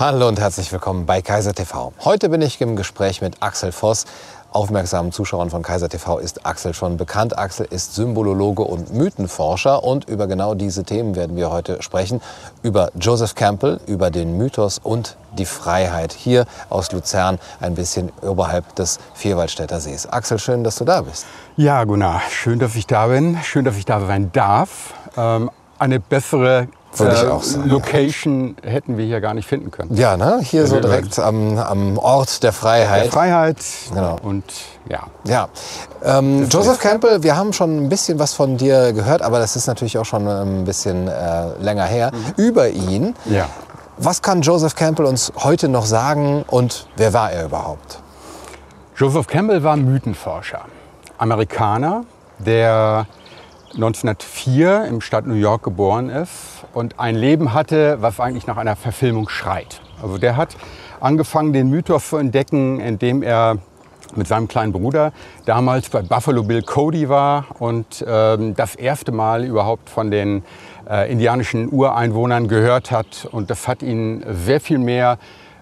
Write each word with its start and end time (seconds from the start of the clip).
Hallo 0.00 0.28
und 0.28 0.40
herzlich 0.40 0.72
willkommen 0.72 1.04
bei 1.04 1.20
Kaiser 1.20 1.52
TV. 1.52 1.92
Heute 2.02 2.30
bin 2.30 2.40
ich 2.40 2.58
im 2.62 2.74
Gespräch 2.74 3.20
mit 3.20 3.42
Axel 3.42 3.70
Voss. 3.70 4.06
Aufmerksamen 4.50 5.12
Zuschauern 5.12 5.50
von 5.50 5.62
Kaiser 5.62 5.90
TV 5.90 6.18
ist 6.18 6.46
Axel 6.46 6.72
schon 6.72 6.96
bekannt. 6.96 7.38
Axel 7.38 7.66
ist 7.68 7.96
Symbolologe 7.96 8.62
und 8.62 8.94
Mythenforscher 8.94 9.84
und 9.84 10.08
über 10.08 10.26
genau 10.26 10.54
diese 10.54 10.84
Themen 10.84 11.16
werden 11.16 11.36
wir 11.36 11.50
heute 11.50 11.82
sprechen. 11.82 12.22
Über 12.62 12.88
Joseph 12.98 13.34
Campbell, 13.34 13.78
über 13.86 14.10
den 14.10 14.38
Mythos 14.38 14.78
und 14.82 15.18
die 15.36 15.44
Freiheit 15.44 16.14
hier 16.14 16.46
aus 16.70 16.90
Luzern, 16.92 17.38
ein 17.60 17.74
bisschen 17.74 18.10
oberhalb 18.22 18.74
des 18.76 19.00
Vierwaldstätter 19.12 19.80
Sees. 19.80 20.06
Axel, 20.06 20.38
schön, 20.38 20.64
dass 20.64 20.76
du 20.76 20.86
da 20.86 21.02
bist. 21.02 21.26
Ja, 21.58 21.84
Gunnar, 21.84 22.22
schön, 22.30 22.58
dass 22.58 22.74
ich 22.74 22.86
da 22.86 23.08
bin. 23.08 23.36
Schön, 23.42 23.66
dass 23.66 23.76
ich 23.76 23.84
da 23.84 24.00
sein 24.00 24.32
darf. 24.32 24.94
Ähm, 25.18 25.50
eine 25.78 26.00
bessere 26.00 26.68
würde 26.98 27.14
ich 27.14 27.26
auch 27.26 27.42
sagen. 27.42 27.68
Location 27.68 28.56
ja. 28.64 28.70
hätten 28.70 28.98
wir 28.98 29.04
hier 29.04 29.20
gar 29.20 29.34
nicht 29.34 29.46
finden 29.46 29.70
können. 29.70 29.94
Ja, 29.94 30.16
ne? 30.16 30.40
hier 30.42 30.66
so 30.66 30.80
direkt 30.80 31.18
am, 31.18 31.58
am 31.58 31.98
Ort 31.98 32.42
der 32.42 32.52
Freiheit. 32.52 33.04
Der 33.04 33.12
Freiheit. 33.12 33.58
Genau. 33.90 34.16
Und 34.22 34.44
ja. 34.88 35.04
Ja. 35.24 35.48
Ähm, 36.02 36.48
Joseph 36.48 36.78
Campbell, 36.78 37.22
wir 37.22 37.36
haben 37.36 37.52
schon 37.52 37.84
ein 37.84 37.88
bisschen 37.88 38.18
was 38.18 38.34
von 38.34 38.56
dir 38.56 38.92
gehört, 38.92 39.22
aber 39.22 39.38
das 39.38 39.56
ist 39.56 39.66
natürlich 39.66 39.98
auch 39.98 40.04
schon 40.04 40.26
ein 40.26 40.64
bisschen 40.64 41.08
äh, 41.08 41.52
länger 41.60 41.84
her. 41.84 42.10
Mhm. 42.12 42.42
Über 42.42 42.68
ihn. 42.68 43.14
Ja. 43.26 43.48
Was 43.98 44.22
kann 44.22 44.40
Joseph 44.40 44.74
Campbell 44.74 45.06
uns 45.06 45.32
heute 45.36 45.68
noch 45.68 45.84
sagen 45.84 46.44
und 46.46 46.86
wer 46.96 47.12
war 47.12 47.30
er 47.32 47.44
überhaupt? 47.44 48.00
Joseph 48.96 49.26
Campbell 49.26 49.62
war 49.62 49.76
Mythenforscher. 49.76 50.62
Amerikaner, 51.18 52.04
der 52.38 53.06
1904 53.74 54.86
im 54.86 55.00
Stadt 55.00 55.26
New 55.26 55.34
York 55.34 55.62
geboren 55.62 56.08
ist 56.08 56.64
und 56.74 56.98
ein 56.98 57.14
Leben 57.14 57.54
hatte, 57.54 57.98
was 58.00 58.18
eigentlich 58.18 58.46
nach 58.46 58.56
einer 58.56 58.76
Verfilmung 58.76 59.28
schreit. 59.28 59.80
Also 60.02 60.18
der 60.18 60.36
hat 60.36 60.56
angefangen, 61.00 61.52
den 61.52 61.70
Mythos 61.70 62.08
zu 62.08 62.16
entdecken, 62.16 62.80
indem 62.80 63.22
er 63.22 63.58
mit 64.16 64.26
seinem 64.26 64.48
kleinen 64.48 64.72
Bruder 64.72 65.12
damals 65.44 65.88
bei 65.88 66.02
Buffalo 66.02 66.42
Bill 66.42 66.62
Cody 66.62 67.08
war 67.08 67.46
und 67.58 68.04
ähm, 68.06 68.54
das 68.56 68.74
erste 68.74 69.12
Mal 69.12 69.44
überhaupt 69.44 69.88
von 69.88 70.10
den 70.10 70.42
äh, 70.88 71.10
indianischen 71.10 71.72
Ureinwohnern 71.72 72.48
gehört 72.48 72.90
hat. 72.90 73.28
Und 73.30 73.50
das 73.50 73.68
hat 73.68 73.82
ihn 73.82 74.24
sehr 74.28 74.60
viel 74.60 74.78
mehr 74.78 75.18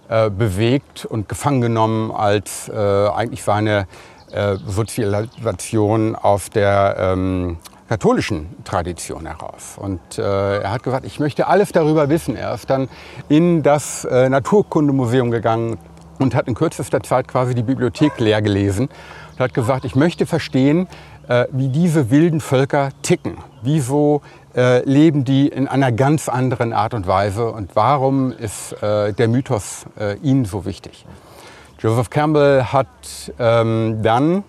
äh, 0.09 0.31
bewegt 0.31 1.05
und 1.05 1.29
gefangen 1.29 1.61
genommen 1.61 2.11
als 2.11 2.71
äh, 2.71 2.75
eigentlich 2.75 3.43
seine 3.43 3.87
äh, 4.33 4.57
Sozialisation 4.67 6.17
auf 6.17 6.49
der 6.49 6.97
ähm, 6.99 7.59
katholischen 7.89 8.55
Tradition 8.65 9.27
heraus. 9.27 9.77
Und 9.77 10.19
äh, 10.19 10.59
er 10.61 10.71
hat 10.71 10.83
gesagt, 10.83 11.07
ich 11.07 11.19
möchte 11.21 11.47
alles 11.47 11.73
darüber 11.73 12.09
wissen. 12.09 12.37
Er 12.37 12.55
ist 12.55 12.69
dann 12.69 12.89
in 13.29 13.63
das 13.63 14.05
äh, 14.05 14.29
Naturkundemuseum 14.29 15.31
gegangen 15.31 15.79
und 16.19 16.35
hat 16.35 16.49
in 16.49 16.55
kürzester 16.55 17.03
Zeit 17.03 17.29
quasi 17.29 17.55
die 17.55 17.63
Bibliothek 17.63 18.19
leer 18.19 18.43
gelesen 18.43 18.89
und 19.33 19.41
hat 19.41 19.55
gesagt, 19.55 19.85
ich 19.85 19.95
möchte 19.95 20.27
verstehen, 20.27 20.87
äh, 21.29 21.47
wie 21.51 21.69
diese 21.69 22.11
wilden 22.11 22.41
Völker 22.41 22.91
ticken. 23.03 23.39
Wieso 23.63 24.23
äh, 24.55 24.83
leben 24.85 25.25
die 25.25 25.49
in 25.49 25.69
einer 25.69 25.93
ganz 25.93 26.29
anderen 26.29 26.73
Art 26.73 26.95
und 26.95 27.07
Weise 27.07 27.51
und 27.51 27.75
warum 27.75 28.33
ist 28.33 28.73
äh, 28.83 29.13
der 29.13 29.29
Mythos 29.29 29.87
äh, 29.99 30.17
ihnen 30.19 30.45
so 30.45 30.65
wichtig? 30.65 31.07
Joseph 31.79 32.11
Campbell 32.11 32.65
hat 32.65 32.89
ähm, 33.39 34.01
dann 34.03 34.43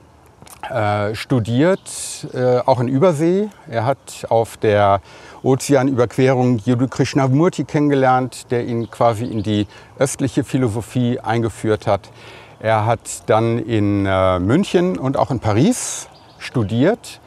äh, 0.69 1.15
studiert, 1.15 2.27
äh, 2.33 2.59
auch 2.59 2.79
in 2.79 2.87
Übersee. 2.87 3.49
Er 3.69 3.85
hat 3.85 4.25
auf 4.29 4.57
der 4.57 5.01
Ozeanüberquerung 5.41 6.59
Yadu 6.65 6.87
Krishnamurti 6.87 7.63
kennengelernt, 7.63 8.51
der 8.51 8.65
ihn 8.65 8.89
quasi 8.91 9.25
in 9.25 9.43
die 9.43 9.67
östliche 9.97 10.43
Philosophie 10.43 11.19
eingeführt 11.19 11.87
hat. 11.87 12.11
Er 12.59 12.85
hat 12.85 12.99
dann 13.27 13.59
in 13.59 14.05
äh, 14.05 14.39
München 14.39 14.97
und 14.97 15.17
auch 15.17 15.31
in 15.31 15.39
Paris 15.39 16.07
studiert, 16.39 17.19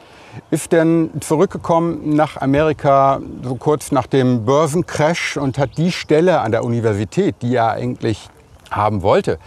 ist 0.49 0.73
dann 0.73 1.09
zurückgekommen 1.19 2.15
nach 2.15 2.37
Amerika 2.37 3.19
so 3.43 3.55
kurz 3.55 3.91
nach 3.91 4.07
dem 4.07 4.45
Börsencrash 4.45 5.37
und 5.37 5.57
hat 5.57 5.77
die 5.77 5.91
Stelle 5.91 6.41
an 6.41 6.51
der 6.51 6.63
Universität, 6.63 7.35
die 7.41 7.55
er 7.55 7.71
eigentlich 7.71 8.29
haben 8.71 9.01
wollte, 9.01 9.37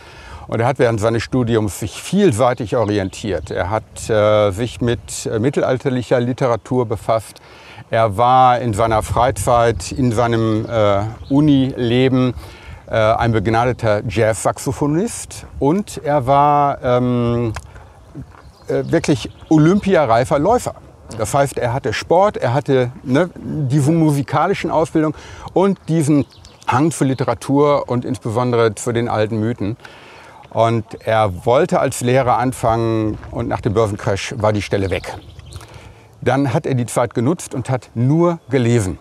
und 0.49 0.61
er 0.61 0.67
hat 0.67 0.79
während 0.79 1.01
seines 1.01 1.23
Studiums 1.23 1.81
sich 1.81 2.03
vielseitig 2.03 2.77
orientiert. 2.77 3.51
Er 3.51 3.71
hat 3.71 4.09
äh, 4.09 4.51
sich 4.51 4.81
mit 4.81 5.27
äh, 5.27 5.39
mittelalterlicher 5.39 6.21
Literatur 6.21 6.87
befasst. 6.87 7.41
Er 7.91 8.17
war 8.17 8.61
in 8.61 8.75
seiner 8.75 9.03
Freizeit, 9.03 9.93
in 9.93 10.13
seinem 10.13 10.67
äh, 10.67 11.03
Unileben 11.29 12.35
äh, 12.89 12.95
ein 12.95 13.33
begnadeter 13.33 14.03
Jazz-Saxophonist 14.09 15.47
und 15.59 16.01
er 16.05 16.27
war 16.27 16.83
ähm, 16.83 17.53
äh, 18.69 18.85
wirklich 18.91 19.31
olympiareifer 19.49 20.39
Läufer. 20.39 20.75
Das 21.19 21.35
heißt, 21.35 21.59
er 21.59 21.73
hatte 21.73 21.93
Sport, 21.93 22.37
er 22.37 22.53
hatte 22.53 22.91
ne, 23.05 23.31
diese 23.37 23.93
musikalischen 23.93 24.71
Ausbildung 24.71 25.15
und 25.53 25.79
diesen 25.89 26.27
Hang 26.67 26.91
zur 26.91 27.07
Literatur 27.07 27.89
und 27.89 28.05
insbesondere 28.05 28.75
zu 28.75 28.93
den 28.93 29.09
alten 29.09 29.39
Mythen. 29.39 29.77
Und 30.57 31.07
er 31.07 31.45
wollte 31.45 31.81
als 31.81 32.01
Lehrer 32.01 32.39
anfangen 32.39 33.19
und 33.31 33.47
nach 33.47 33.61
dem 33.61 33.75
Börsencrash 33.75 34.37
war 34.39 34.55
die 34.55 34.63
Stelle 34.63 34.89
weg. 34.89 35.15
Dann 36.23 36.55
hat 36.55 36.65
er 36.65 36.75
die 36.75 36.87
Zeit 36.87 37.13
genutzt 37.13 37.55
und 37.55 37.69
hat 37.69 37.91
nur 37.95 38.39
gelesen. 38.49 38.99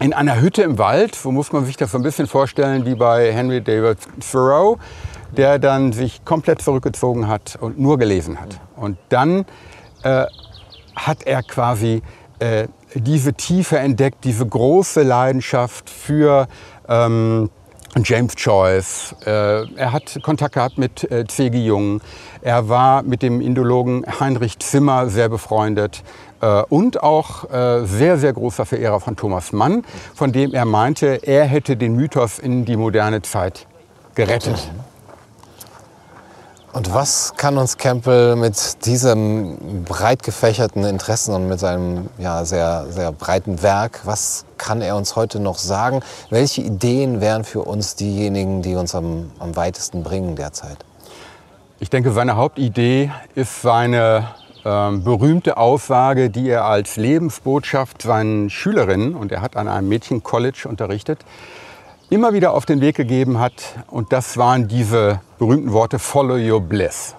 In 0.00 0.12
einer 0.12 0.38
Hütte 0.38 0.60
im 0.60 0.76
Wald, 0.76 1.14
so 1.14 1.32
muss 1.32 1.50
man 1.50 1.64
sich 1.64 1.78
das 1.78 1.92
so 1.92 1.96
ein 1.96 2.02
bisschen 2.02 2.26
vorstellen 2.26 2.84
wie 2.84 2.94
bei 2.94 3.32
Henry 3.32 3.62
David 3.62 3.96
Thoreau, 4.20 4.76
der 5.34 5.58
dann 5.58 5.94
sich 5.94 6.26
komplett 6.26 6.60
zurückgezogen 6.60 7.26
hat 7.26 7.56
und 7.58 7.80
nur 7.80 7.96
gelesen 7.96 8.38
hat. 8.38 8.60
Und 8.76 8.98
dann 9.08 9.46
äh, 10.02 10.26
hat 10.94 11.22
er 11.22 11.42
quasi 11.42 12.02
äh, 12.38 12.68
diese 12.94 13.32
Tiefe 13.32 13.78
entdeckt, 13.78 14.24
diese 14.24 14.44
große 14.44 15.02
Leidenschaft 15.04 15.88
für 15.88 16.48
ähm, 16.86 17.48
James 18.02 18.32
Joyce. 18.36 19.14
Äh, 19.26 19.66
er 19.76 19.92
hat 19.92 20.18
Kontakt 20.22 20.54
gehabt 20.54 20.78
mit 20.78 21.10
äh, 21.10 21.26
C.G. 21.26 21.58
Jung. 21.58 22.00
Er 22.40 22.68
war 22.68 23.02
mit 23.02 23.22
dem 23.22 23.40
Indologen 23.40 24.04
Heinrich 24.20 24.58
Zimmer 24.58 25.08
sehr 25.08 25.28
befreundet 25.28 26.02
äh, 26.40 26.62
und 26.68 27.02
auch 27.02 27.44
sehr, 27.84 28.18
sehr 28.18 28.32
großer 28.32 28.64
Verehrer 28.64 29.00
von 29.00 29.16
Thomas 29.16 29.52
Mann, 29.52 29.84
von 30.14 30.32
dem 30.32 30.54
er 30.54 30.64
meinte, 30.64 31.20
er 31.22 31.44
hätte 31.44 31.76
den 31.76 31.94
Mythos 31.94 32.38
in 32.38 32.64
die 32.64 32.76
moderne 32.76 33.22
Zeit 33.22 33.66
gerettet. 34.14 34.70
Und 36.72 36.94
was 36.94 37.34
kann 37.36 37.58
uns 37.58 37.76
Campbell 37.76 38.34
mit 38.34 38.86
diesem 38.86 39.84
breit 39.84 40.22
gefächerten 40.22 40.84
Interessen 40.84 41.34
und 41.34 41.46
mit 41.46 41.60
seinem 41.60 42.08
ja, 42.16 42.46
sehr, 42.46 42.86
sehr 42.88 43.12
breiten 43.12 43.62
Werk, 43.62 44.00
was 44.04 44.46
kann 44.56 44.80
er 44.80 44.96
uns 44.96 45.14
heute 45.14 45.38
noch 45.38 45.58
sagen? 45.58 46.00
Welche 46.30 46.62
Ideen 46.62 47.20
wären 47.20 47.44
für 47.44 47.60
uns 47.60 47.94
diejenigen, 47.94 48.62
die 48.62 48.74
uns 48.74 48.94
am, 48.94 49.30
am 49.38 49.54
weitesten 49.54 50.02
bringen 50.02 50.34
derzeit? 50.34 50.78
Ich 51.78 51.90
denke, 51.90 52.10
seine 52.12 52.36
Hauptidee 52.36 53.10
ist 53.34 53.60
seine 53.60 54.28
ähm, 54.64 55.04
berühmte 55.04 55.58
Aussage, 55.58 56.30
die 56.30 56.48
er 56.48 56.64
als 56.64 56.96
Lebensbotschaft 56.96 58.00
seinen 58.00 58.48
Schülerinnen, 58.48 59.14
und 59.14 59.30
er 59.30 59.42
hat 59.42 59.56
an 59.56 59.68
einem 59.68 59.90
Mädchencollege 59.90 60.68
unterrichtet, 60.68 61.18
immer 62.12 62.34
wieder 62.34 62.52
auf 62.52 62.66
den 62.66 62.82
Weg 62.82 62.96
gegeben 62.96 63.38
hat. 63.40 63.52
Und 63.88 64.12
das 64.12 64.36
waren 64.36 64.68
diese 64.68 65.20
berühmten 65.38 65.72
Worte 65.72 65.98
Follow 65.98 66.36
your 66.36 66.60
bliss. 66.60 67.14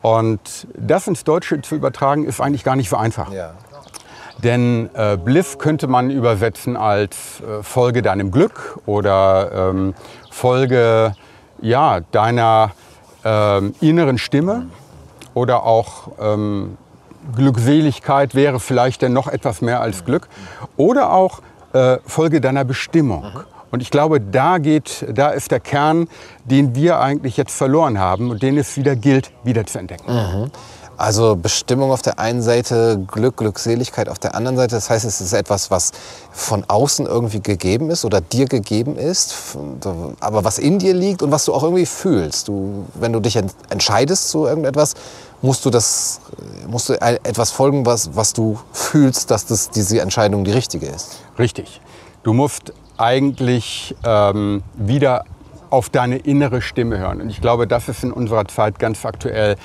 Und 0.00 0.66
das 0.74 1.06
ins 1.06 1.24
Deutsche 1.24 1.60
zu 1.60 1.74
übertragen, 1.74 2.24
ist 2.24 2.40
eigentlich 2.40 2.64
gar 2.64 2.74
nicht 2.74 2.88
so 2.88 2.96
einfach. 2.96 3.30
Ja. 3.32 3.52
Denn 4.42 4.88
äh, 4.94 5.16
Bliss 5.16 5.58
könnte 5.58 5.88
man 5.88 6.10
übersetzen 6.10 6.76
als 6.76 7.40
äh, 7.40 7.62
Folge 7.62 8.02
deinem 8.02 8.30
Glück 8.30 8.78
oder 8.86 9.70
ähm, 9.70 9.94
Folge 10.30 11.14
ja, 11.60 12.00
deiner 12.12 12.70
ähm, 13.24 13.74
inneren 13.80 14.16
Stimme 14.16 14.68
oder 15.34 15.64
auch 15.64 16.12
ähm, 16.20 16.78
Glückseligkeit 17.34 18.34
wäre 18.34 18.60
vielleicht 18.60 19.02
dann 19.02 19.12
noch 19.12 19.26
etwas 19.26 19.60
mehr 19.60 19.80
als 19.80 20.04
Glück 20.04 20.28
oder 20.76 21.12
auch 21.12 21.40
äh, 21.72 21.98
Folge 22.06 22.40
deiner 22.40 22.64
Bestimmung. 22.64 23.24
Und 23.70 23.80
ich 23.80 23.90
glaube, 23.90 24.20
da 24.20 24.58
geht, 24.58 25.04
da 25.12 25.30
ist 25.30 25.50
der 25.50 25.60
Kern, 25.60 26.08
den 26.44 26.74
wir 26.74 27.00
eigentlich 27.00 27.36
jetzt 27.36 27.54
verloren 27.54 27.98
haben 27.98 28.30
und 28.30 28.42
den 28.42 28.56
es 28.56 28.76
wieder 28.76 28.96
gilt, 28.96 29.30
wieder 29.44 29.66
zu 29.66 29.78
entdecken. 29.78 30.12
Mhm. 30.12 30.50
Also 30.98 31.36
Bestimmung 31.36 31.92
auf 31.92 32.02
der 32.02 32.18
einen 32.18 32.42
Seite, 32.42 32.98
Glück, 33.06 33.36
Glückseligkeit 33.36 34.08
auf 34.08 34.18
der 34.18 34.34
anderen 34.34 34.56
Seite. 34.56 34.74
Das 34.74 34.90
heißt, 34.90 35.04
es 35.04 35.20
ist 35.20 35.32
etwas, 35.32 35.70
was 35.70 35.92
von 36.32 36.64
außen 36.66 37.06
irgendwie 37.06 37.40
gegeben 37.40 37.88
ist 37.90 38.04
oder 38.04 38.20
dir 38.20 38.46
gegeben 38.46 38.96
ist, 38.96 39.32
aber 40.18 40.42
was 40.42 40.58
in 40.58 40.80
dir 40.80 40.94
liegt 40.94 41.22
und 41.22 41.30
was 41.30 41.44
du 41.44 41.54
auch 41.54 41.62
irgendwie 41.62 41.86
fühlst. 41.86 42.48
Du, 42.48 42.84
wenn 42.94 43.12
du 43.12 43.20
dich 43.20 43.36
entscheidest 43.36 44.30
zu 44.30 44.46
irgendetwas, 44.46 44.94
musst 45.40 45.64
du, 45.64 45.70
das, 45.70 46.20
musst 46.66 46.88
du 46.88 47.00
etwas 47.00 47.52
folgen, 47.52 47.86
was, 47.86 48.16
was 48.16 48.32
du 48.32 48.58
fühlst, 48.72 49.30
dass 49.30 49.46
das, 49.46 49.70
diese 49.70 50.00
Entscheidung 50.00 50.42
die 50.42 50.50
richtige 50.50 50.86
ist. 50.86 51.20
Richtig. 51.38 51.80
Du 52.24 52.32
musst 52.32 52.72
eigentlich 52.98 53.94
ähm, 54.04 54.62
wieder 54.74 55.24
auf 55.70 55.90
deine 55.90 56.18
innere 56.18 56.62
Stimme 56.62 56.98
hören. 56.98 57.20
Und 57.20 57.30
ich 57.30 57.40
glaube, 57.40 57.66
das 57.66 57.88
ist 57.88 58.02
in 58.04 58.12
unserer 58.12 58.46
Zeit 58.46 58.78
ganz 58.78 59.04
aktuell 59.04 59.56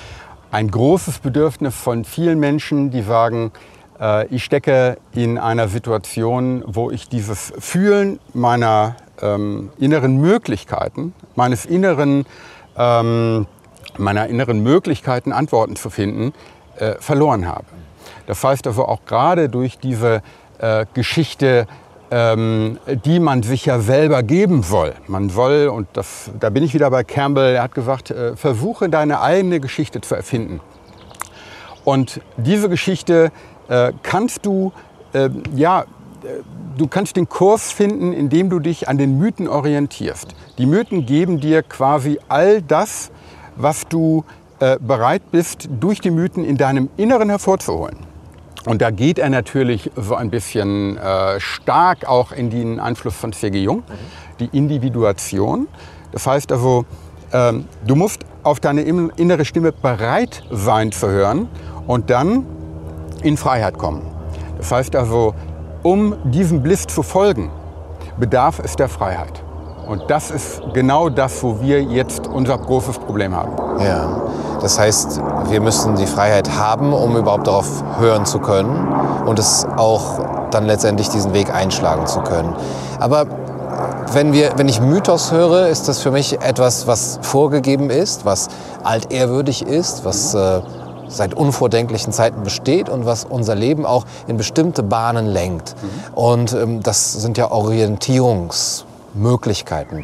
ein 0.50 0.70
großes 0.70 1.18
Bedürfnis 1.18 1.74
von 1.74 2.04
vielen 2.04 2.38
Menschen, 2.38 2.90
die 2.90 3.02
sagen, 3.02 3.52
äh, 4.00 4.26
ich 4.28 4.44
stecke 4.44 4.98
in 5.12 5.38
einer 5.38 5.68
Situation, 5.68 6.62
wo 6.66 6.90
ich 6.90 7.08
dieses 7.08 7.52
Fühlen 7.58 8.20
meiner 8.32 8.96
ähm, 9.20 9.70
inneren 9.78 10.18
Möglichkeiten, 10.18 11.14
meines 11.34 11.66
inneren, 11.66 12.26
ähm, 12.76 13.46
meiner 13.96 14.26
inneren 14.28 14.62
Möglichkeiten, 14.62 15.32
Antworten 15.32 15.76
zu 15.76 15.90
finden, 15.90 16.32
äh, 16.76 16.94
verloren 17.00 17.46
habe. 17.46 17.64
Das 18.26 18.42
heißt 18.42 18.66
also 18.66 18.86
auch 18.86 19.04
gerade 19.06 19.48
durch 19.48 19.78
diese 19.78 20.22
äh, 20.58 20.86
Geschichte, 20.94 21.66
ähm, 22.10 22.78
die 23.04 23.18
man 23.20 23.42
sich 23.42 23.66
ja 23.66 23.80
selber 23.80 24.22
geben 24.22 24.62
soll. 24.62 24.94
Man 25.06 25.30
soll, 25.30 25.68
und 25.68 25.88
das, 25.94 26.30
da 26.38 26.50
bin 26.50 26.62
ich 26.62 26.74
wieder 26.74 26.90
bei 26.90 27.04
Campbell, 27.04 27.54
er 27.54 27.62
hat 27.62 27.74
gesagt, 27.74 28.10
äh, 28.10 28.36
versuche 28.36 28.88
deine 28.88 29.20
eigene 29.20 29.60
Geschichte 29.60 30.00
zu 30.00 30.14
erfinden. 30.14 30.60
Und 31.84 32.20
diese 32.36 32.68
Geschichte 32.68 33.30
äh, 33.68 33.92
kannst 34.02 34.46
du, 34.46 34.72
äh, 35.12 35.30
ja, 35.54 35.82
äh, 35.82 35.84
du 36.76 36.86
kannst 36.86 37.16
den 37.16 37.28
Kurs 37.28 37.72
finden, 37.72 38.12
indem 38.12 38.50
du 38.50 38.58
dich 38.58 38.88
an 38.88 38.98
den 38.98 39.18
Mythen 39.18 39.48
orientierst. 39.48 40.34
Die 40.58 40.66
Mythen 40.66 41.06
geben 41.06 41.40
dir 41.40 41.62
quasi 41.62 42.18
all 42.28 42.62
das, 42.62 43.10
was 43.56 43.86
du 43.88 44.24
äh, 44.60 44.78
bereit 44.80 45.30
bist, 45.30 45.68
durch 45.80 46.00
die 46.00 46.10
Mythen 46.10 46.44
in 46.44 46.56
deinem 46.56 46.88
Inneren 46.96 47.28
hervorzuholen. 47.28 48.13
Und 48.66 48.80
da 48.80 48.90
geht 48.90 49.18
er 49.18 49.28
natürlich 49.28 49.90
so 49.94 50.14
ein 50.14 50.30
bisschen 50.30 50.96
äh, 50.96 51.38
stark 51.38 52.08
auch 52.08 52.32
in 52.32 52.50
den 52.50 52.80
Einfluss 52.80 53.14
von 53.14 53.32
C.G. 53.32 53.62
Jung, 53.62 53.82
die 54.40 54.48
Individuation. 54.52 55.68
Das 56.12 56.26
heißt 56.26 56.50
also, 56.50 56.86
ähm, 57.32 57.66
du 57.86 57.94
musst 57.94 58.24
auf 58.42 58.60
deine 58.60 58.82
innere 58.82 59.44
Stimme 59.44 59.72
bereit 59.72 60.42
sein 60.50 60.92
zu 60.92 61.08
hören 61.08 61.48
und 61.86 62.08
dann 62.08 62.46
in 63.22 63.36
Freiheit 63.36 63.76
kommen. 63.76 64.02
Das 64.58 64.72
heißt 64.72 64.96
also, 64.96 65.34
um 65.82 66.16
diesem 66.30 66.62
Bliss 66.62 66.86
zu 66.86 67.02
folgen, 67.02 67.50
bedarf 68.18 68.60
es 68.60 68.76
der 68.76 68.88
Freiheit. 68.88 69.43
Und 69.86 70.04
das 70.08 70.30
ist 70.30 70.62
genau 70.72 71.08
das, 71.08 71.42
wo 71.42 71.60
wir 71.60 71.82
jetzt 71.82 72.26
unser 72.26 72.58
großes 72.58 72.98
Problem 72.98 73.34
haben. 73.34 73.52
Ja, 73.80 74.22
das 74.60 74.78
heißt, 74.78 75.20
wir 75.48 75.60
müssen 75.60 75.96
die 75.96 76.06
Freiheit 76.06 76.50
haben, 76.56 76.92
um 76.92 77.16
überhaupt 77.16 77.46
darauf 77.46 77.84
hören 77.98 78.24
zu 78.24 78.38
können 78.38 78.88
und 79.26 79.38
es 79.38 79.66
auch 79.76 80.48
dann 80.50 80.64
letztendlich 80.66 81.08
diesen 81.08 81.34
Weg 81.34 81.54
einschlagen 81.54 82.06
zu 82.06 82.20
können. 82.20 82.54
Aber 82.98 83.26
wenn, 84.12 84.32
wir, 84.32 84.52
wenn 84.56 84.68
ich 84.68 84.80
Mythos 84.80 85.32
höre, 85.32 85.68
ist 85.68 85.88
das 85.88 86.00
für 86.00 86.10
mich 86.10 86.40
etwas, 86.40 86.86
was 86.86 87.18
vorgegeben 87.22 87.90
ist, 87.90 88.24
was 88.24 88.48
altehrwürdig 88.84 89.66
ist, 89.66 90.04
was 90.04 90.34
äh, 90.34 90.60
seit 91.08 91.34
unvordenklichen 91.34 92.12
Zeiten 92.12 92.42
besteht 92.42 92.88
und 92.88 93.06
was 93.06 93.24
unser 93.24 93.54
Leben 93.54 93.84
auch 93.84 94.04
in 94.26 94.36
bestimmte 94.36 94.82
Bahnen 94.82 95.26
lenkt. 95.26 95.74
Mhm. 95.80 96.14
Und 96.14 96.52
ähm, 96.52 96.82
das 96.82 97.12
sind 97.12 97.38
ja 97.38 97.50
Orientierungsmöglichkeiten. 99.14 100.02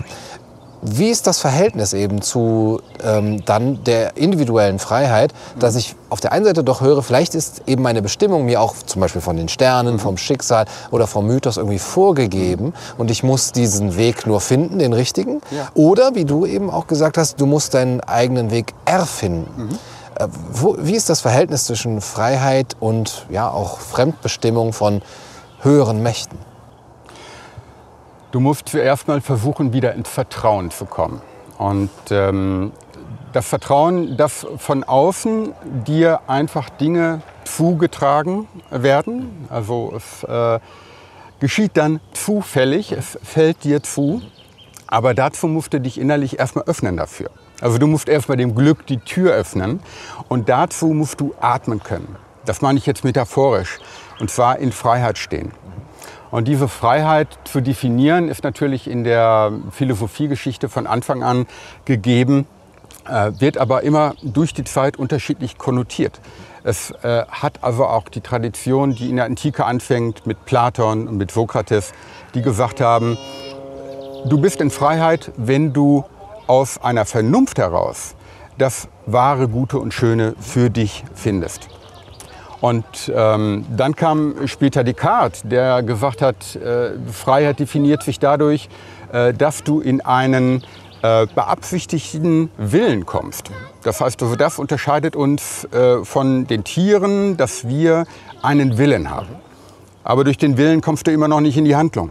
Wie 0.83 1.11
ist 1.11 1.27
das 1.27 1.39
Verhältnis 1.39 1.93
eben 1.93 2.23
zu 2.23 2.81
ähm, 3.05 3.45
dann 3.45 3.85
der 3.85 4.17
individuellen 4.17 4.79
Freiheit, 4.79 5.35
dass 5.59 5.77
ich 5.77 5.95
auf 6.09 6.21
der 6.21 6.33
einen 6.33 6.47
Seite 6.47 6.65
doch 6.65 6.81
höre, 6.81 7.03
vielleicht 7.03 7.35
ist 7.35 7.65
eben 7.67 7.83
meine 7.83 8.01
Bestimmung 8.01 8.47
mir 8.47 8.62
auch 8.62 8.75
zum 8.75 9.03
Beispiel 9.03 9.21
von 9.21 9.37
den 9.37 9.51
Sternen, 9.51 9.99
vom 9.99 10.17
Schicksal 10.17 10.65
oder 10.91 11.07
vom 11.07 11.27
Mythos 11.27 11.59
irgendwie 11.59 11.79
vorgegeben 11.79 12.73
und 12.97 13.11
ich 13.11 13.23
muss 13.23 13.53
diesen 13.53 13.99
Weg 13.99 14.27
nur 14.27 14.41
finden, 14.41 14.79
den 14.79 14.95
richtigen. 14.95 15.43
Ja. 15.51 15.69
Oder 15.75 16.15
wie 16.15 16.25
du 16.25 16.47
eben 16.47 16.71
auch 16.71 16.87
gesagt 16.87 17.19
hast, 17.19 17.39
du 17.39 17.45
musst 17.45 17.75
deinen 17.75 18.01
eigenen 18.01 18.51
Weg 18.51 18.73
erfinden. 18.87 19.65
Mhm. 19.65 19.79
Äh, 20.15 20.29
wo, 20.51 20.77
wie 20.79 20.95
ist 20.95 21.11
das 21.11 21.21
Verhältnis 21.21 21.67
zwischen 21.67 22.01
Freiheit 22.01 22.75
und 22.81 23.27
ja 23.29 23.51
auch 23.51 23.81
Fremdbestimmung 23.81 24.73
von 24.73 25.03
höheren 25.61 26.03
Mächten? 26.03 26.39
Du 28.31 28.38
musst 28.38 28.69
zuerst 28.69 29.09
mal 29.09 29.21
versuchen, 29.21 29.73
wieder 29.73 29.94
ins 29.94 30.09
Vertrauen 30.09 30.71
zu 30.71 30.85
kommen. 30.85 31.21
Und 31.59 31.91
ähm, 32.11 32.73
das 33.32 33.49
Vertrauen, 33.49 34.17
dass 34.17 34.47
von 34.56 34.85
außen 34.85 35.53
dir 35.87 36.21
einfach 36.29 36.71
Dinge 36.71 37.23
zugetragen 37.44 38.47
werden. 38.71 39.47
Also 39.50 39.93
es 39.97 40.23
äh, 40.25 40.61
geschieht 41.41 41.73
dann 41.75 42.00
zufällig, 42.12 42.93
es 42.93 43.19
fällt 43.23 43.65
dir 43.65 43.82
zu. 43.82 44.23
Aber 44.87 45.15
dazu 45.15 45.49
musst 45.49 45.73
du 45.73 45.81
dich 45.81 46.00
innerlich 46.00 46.38
erstmal 46.38 46.65
öffnen 46.65 46.97
dafür. 46.97 47.31
Also 47.61 47.79
du 47.79 47.87
musst 47.87 48.09
erstmal 48.09 48.37
dem 48.37 48.55
Glück 48.55 48.87
die 48.87 48.99
Tür 48.99 49.32
öffnen 49.32 49.81
und 50.29 50.49
dazu 50.49 50.87
musst 50.87 51.21
du 51.21 51.35
atmen 51.41 51.82
können. 51.82 52.17
Das 52.44 52.62
meine 52.62 52.79
ich 52.79 52.87
jetzt 52.87 53.05
metaphorisch. 53.05 53.79
Und 54.19 54.31
zwar 54.31 54.59
in 54.59 54.73
Freiheit 54.73 55.19
stehen. 55.19 55.53
Und 56.31 56.47
diese 56.47 56.69
Freiheit 56.69 57.38
zu 57.44 57.61
definieren 57.61 58.29
ist 58.29 58.44
natürlich 58.44 58.88
in 58.88 59.05
der 59.05 59.53
Philosophiegeschichte 59.71 60.69
von 60.69 60.87
Anfang 60.87 61.23
an 61.23 61.47
gegeben, 61.85 62.47
äh, 63.09 63.32
wird 63.38 63.59
aber 63.59 63.82
immer 63.82 64.15
durch 64.23 64.55
die 64.55 64.65
Zeit 64.65 64.97
unterschiedlich 64.97 65.59
konnotiert. 65.59 66.21
Es 66.62 66.91
äh, 67.03 67.25
hat 67.29 67.65
also 67.65 67.87
auch 67.87 68.09
die 68.09 68.21
Tradition, 68.21 68.94
die 68.94 69.09
in 69.09 69.17
der 69.17 69.25
Antike 69.25 69.65
anfängt 69.65 70.27
mit 70.27 70.44
Platon 70.44 71.09
und 71.09 71.17
mit 71.17 71.31
Sokrates, 71.31 71.93
die 72.35 72.43
gesagt 72.43 72.81
haben, 72.81 73.17
du 74.27 74.41
bist 74.41 74.61
in 74.61 74.71
Freiheit, 74.71 75.32
wenn 75.37 75.73
du 75.73 76.05
aus 76.47 76.79
einer 76.82 77.06
Vernunft 77.06 77.59
heraus 77.59 78.15
das 78.59 78.88
wahre, 79.06 79.49
gute 79.49 79.79
und 79.79 79.94
schöne 79.94 80.35
für 80.38 80.69
dich 80.69 81.05
findest. 81.15 81.69
Und 82.61 82.85
ähm, 83.15 83.65
dann 83.75 83.97
kam 83.97 84.47
später 84.47 84.85
Descartes, 84.85 85.43
der 85.45 85.83
gesagt 85.83 86.21
hat, 86.21 86.57
äh, 86.57 86.91
Freiheit 87.11 87.59
definiert 87.59 88.03
sich 88.03 88.19
dadurch, 88.19 88.69
äh, 89.12 89.33
dass 89.33 89.65
du 89.65 89.81
in 89.81 90.03
einen 90.03 90.62
äh, 91.03 91.27
beabsichtigten 91.35 92.51
Willen 92.59 93.07
kommst. 93.07 93.51
Das 93.83 94.03
heißt, 94.03 94.23
also 94.23 94.37
das 94.37 94.59
unterscheidet 94.59 95.17
uns 95.17 95.65
äh, 95.73 96.05
von 96.05 96.47
den 96.47 96.62
Tieren, 96.65 97.39
dass 97.39 97.67
wir 97.67 98.05
einen 98.43 98.77
Willen 98.77 99.11
haben. 99.11 99.29
Aber 100.05 100.25
durch 100.25 100.37
den 100.37 100.59
Willen 100.59 100.82
kommst 100.82 101.06
du 101.06 101.13
immer 101.13 101.29
noch 101.29 101.41
nicht 101.41 101.56
in 101.56 101.65
die 101.65 101.77
Handlung. 101.77 102.11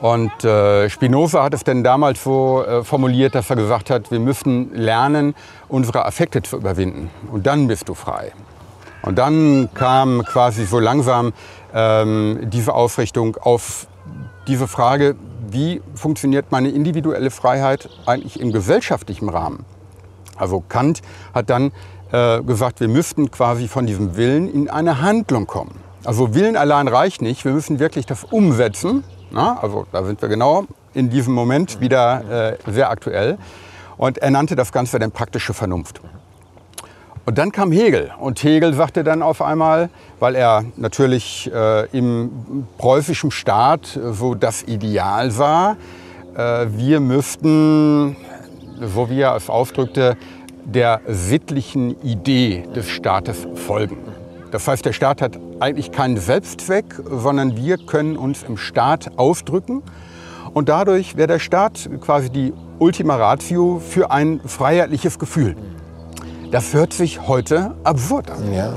Und 0.00 0.44
äh, 0.44 0.88
Spinoza 0.90 1.42
hat 1.42 1.54
es 1.54 1.64
denn 1.64 1.84
damals 1.84 2.22
so 2.22 2.64
äh, 2.64 2.84
formuliert, 2.84 3.34
dass 3.34 3.50
er 3.50 3.56
gesagt 3.56 3.90
hat, 3.90 4.10
wir 4.10 4.20
müssen 4.20 4.72
lernen, 4.74 5.34
unsere 5.68 6.04
Affekte 6.04 6.42
zu 6.42 6.56
überwinden. 6.56 7.10
Und 7.32 7.46
dann 7.46 7.66
bist 7.66 7.88
du 7.88 7.94
frei. 7.94 8.32
Und 9.08 9.16
dann 9.16 9.68
kam 9.74 10.22
quasi 10.24 10.64
so 10.66 10.78
langsam 10.78 11.32
ähm, 11.74 12.38
diese 12.44 12.74
Ausrichtung 12.74 13.36
auf 13.36 13.88
diese 14.46 14.68
Frage, 14.68 15.16
wie 15.50 15.82
funktioniert 15.94 16.52
meine 16.52 16.68
individuelle 16.68 17.30
Freiheit 17.30 17.88
eigentlich 18.06 18.38
im 18.38 18.52
gesellschaftlichen 18.52 19.28
Rahmen? 19.28 19.64
Also 20.36 20.62
Kant 20.68 21.02
hat 21.34 21.50
dann 21.50 21.72
äh, 22.12 22.42
gesagt, 22.42 22.80
wir 22.80 22.88
müssten 22.88 23.30
quasi 23.30 23.66
von 23.66 23.86
diesem 23.86 24.16
Willen 24.16 24.48
in 24.48 24.70
eine 24.70 25.00
Handlung 25.00 25.46
kommen. 25.46 25.80
Also 26.04 26.34
Willen 26.34 26.56
allein 26.56 26.86
reicht 26.86 27.22
nicht, 27.22 27.44
wir 27.44 27.52
müssen 27.52 27.80
wirklich 27.80 28.06
das 28.06 28.22
umsetzen 28.22 29.02
na, 29.30 29.58
also 29.60 29.86
da 29.92 30.04
sind 30.04 30.22
wir 30.22 30.28
genau 30.28 30.64
in 30.94 31.10
diesem 31.10 31.34
Moment 31.34 31.80
wieder 31.80 32.52
äh, 32.66 32.70
sehr 32.70 32.90
aktuell. 32.90 33.38
Und 33.96 34.18
er 34.18 34.30
nannte 34.30 34.56
das 34.56 34.72
Ganze 34.72 34.98
dann 34.98 35.10
praktische 35.10 35.52
Vernunft. 35.52 36.00
Und 37.28 37.36
dann 37.36 37.52
kam 37.52 37.72
Hegel. 37.72 38.10
Und 38.18 38.42
Hegel 38.42 38.72
sagte 38.72 39.04
dann 39.04 39.20
auf 39.20 39.42
einmal, 39.42 39.90
weil 40.18 40.34
er 40.34 40.64
natürlich 40.78 41.50
äh, 41.52 41.84
im 41.94 42.66
preußischen 42.78 43.30
Staat 43.30 44.00
so 44.12 44.34
das 44.34 44.62
Ideal 44.62 45.30
sah, 45.30 45.76
äh, 46.34 46.68
wir 46.70 47.00
müssten, 47.00 48.16
so 48.80 49.10
wie 49.10 49.20
er 49.20 49.36
es 49.36 49.50
ausdrückte, 49.50 50.16
der 50.64 51.02
sittlichen 51.06 52.02
Idee 52.02 52.66
des 52.74 52.88
Staates 52.88 53.46
folgen. 53.56 53.98
Das 54.50 54.66
heißt, 54.66 54.86
der 54.86 54.94
Staat 54.94 55.20
hat 55.20 55.38
eigentlich 55.60 55.92
keinen 55.92 56.16
Selbstzweck, 56.16 56.86
sondern 57.10 57.58
wir 57.58 57.76
können 57.76 58.16
uns 58.16 58.42
im 58.42 58.56
Staat 58.56 59.18
ausdrücken. 59.18 59.82
Und 60.54 60.70
dadurch 60.70 61.18
wäre 61.18 61.28
der 61.28 61.40
Staat 61.40 61.90
quasi 62.00 62.30
die 62.30 62.54
Ultima 62.78 63.16
Ratio 63.16 63.82
für 63.86 64.10
ein 64.10 64.40
freiheitliches 64.46 65.18
Gefühl. 65.18 65.56
Das 66.50 66.72
hört 66.72 66.94
sich 66.94 67.28
heute 67.28 67.74
absurd 67.84 68.30
an. 68.30 68.52
Ja. 68.52 68.74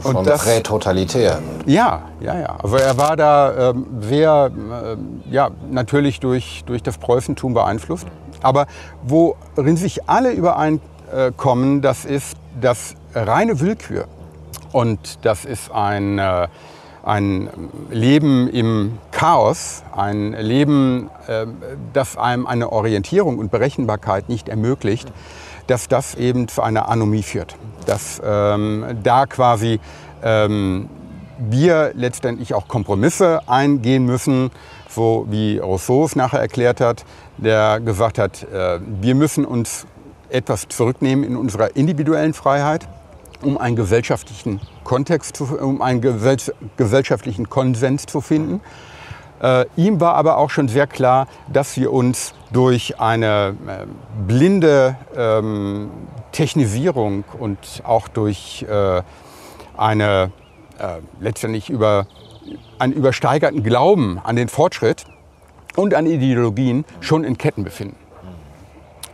Von 0.00 0.14
und 0.16 0.26
das, 0.26 0.44
prätotalitär. 0.44 1.40
Ja, 1.66 2.02
ja, 2.20 2.38
ja. 2.38 2.56
Also 2.62 2.76
er 2.76 2.96
war 2.96 3.16
da 3.16 3.70
ähm, 3.70 3.86
sehr, 4.00 4.50
äh, 4.54 5.32
ja, 5.32 5.50
natürlich 5.70 6.20
durch, 6.20 6.62
durch 6.66 6.84
das 6.84 6.98
Preußentum 6.98 7.52
beeinflusst. 7.52 8.06
Aber 8.42 8.66
worin 9.02 9.76
sich 9.76 10.08
alle 10.08 10.30
übereinkommen, 10.30 11.82
das 11.82 12.04
ist, 12.04 12.36
dass 12.60 12.94
reine 13.12 13.58
Willkür 13.58 14.06
und 14.70 15.18
das 15.22 15.44
ist 15.44 15.72
ein, 15.72 16.20
äh, 16.20 16.46
ein 17.02 17.48
Leben 17.90 18.48
im 18.48 18.98
Chaos, 19.10 19.82
ein 19.96 20.32
Leben, 20.32 21.10
äh, 21.26 21.46
das 21.92 22.16
einem 22.16 22.46
eine 22.46 22.70
Orientierung 22.70 23.38
und 23.38 23.50
Berechenbarkeit 23.50 24.28
nicht 24.28 24.48
ermöglicht, 24.48 25.10
dass 25.68 25.86
das 25.86 26.16
eben 26.16 26.48
zu 26.48 26.62
einer 26.62 26.88
Anomie 26.88 27.22
führt. 27.22 27.54
Dass 27.86 28.20
ähm, 28.24 28.98
da 29.02 29.26
quasi 29.26 29.78
ähm, 30.22 30.88
wir 31.38 31.92
letztendlich 31.94 32.54
auch 32.54 32.66
Kompromisse 32.66 33.40
eingehen 33.46 34.04
müssen, 34.04 34.50
so 34.88 35.26
wie 35.30 35.58
Rousseau 35.58 36.04
es 36.04 36.16
nachher 36.16 36.40
erklärt 36.40 36.80
hat, 36.80 37.04
der 37.36 37.78
gesagt 37.80 38.18
hat, 38.18 38.42
äh, 38.42 38.80
wir 39.00 39.14
müssen 39.14 39.44
uns 39.44 39.86
etwas 40.30 40.66
zurücknehmen 40.68 41.24
in 41.24 41.36
unserer 41.36 41.76
individuellen 41.76 42.34
Freiheit, 42.34 42.88
um 43.42 43.56
einen 43.56 43.76
gesellschaftlichen 43.76 44.60
Kontext, 44.84 45.36
zu, 45.36 45.44
um 45.58 45.80
einen 45.80 46.00
gesellschaftlichen 46.76 47.48
Konsens 47.48 48.06
zu 48.06 48.20
finden. 48.20 48.60
Äh, 49.40 49.66
ihm 49.76 50.00
war 50.00 50.14
aber 50.14 50.38
auch 50.38 50.50
schon 50.50 50.68
sehr 50.68 50.86
klar, 50.86 51.28
dass 51.52 51.76
wir 51.76 51.92
uns 51.92 52.34
durch 52.52 53.00
eine 53.00 53.54
äh, 53.66 53.86
blinde 54.26 54.96
ähm, 55.16 55.90
Technisierung 56.32 57.24
und 57.38 57.58
auch 57.84 58.08
durch 58.08 58.66
äh, 58.68 59.02
eine 59.76 60.32
äh, 60.78 61.00
letztendlich 61.20 61.70
über 61.70 62.06
einen 62.78 62.92
übersteigerten 62.92 63.62
Glauben 63.62 64.20
an 64.22 64.36
den 64.36 64.48
Fortschritt 64.48 65.04
und 65.76 65.94
an 65.94 66.06
Ideologien 66.06 66.84
schon 67.00 67.24
in 67.24 67.38
Ketten 67.38 67.64
befinden. 67.64 67.96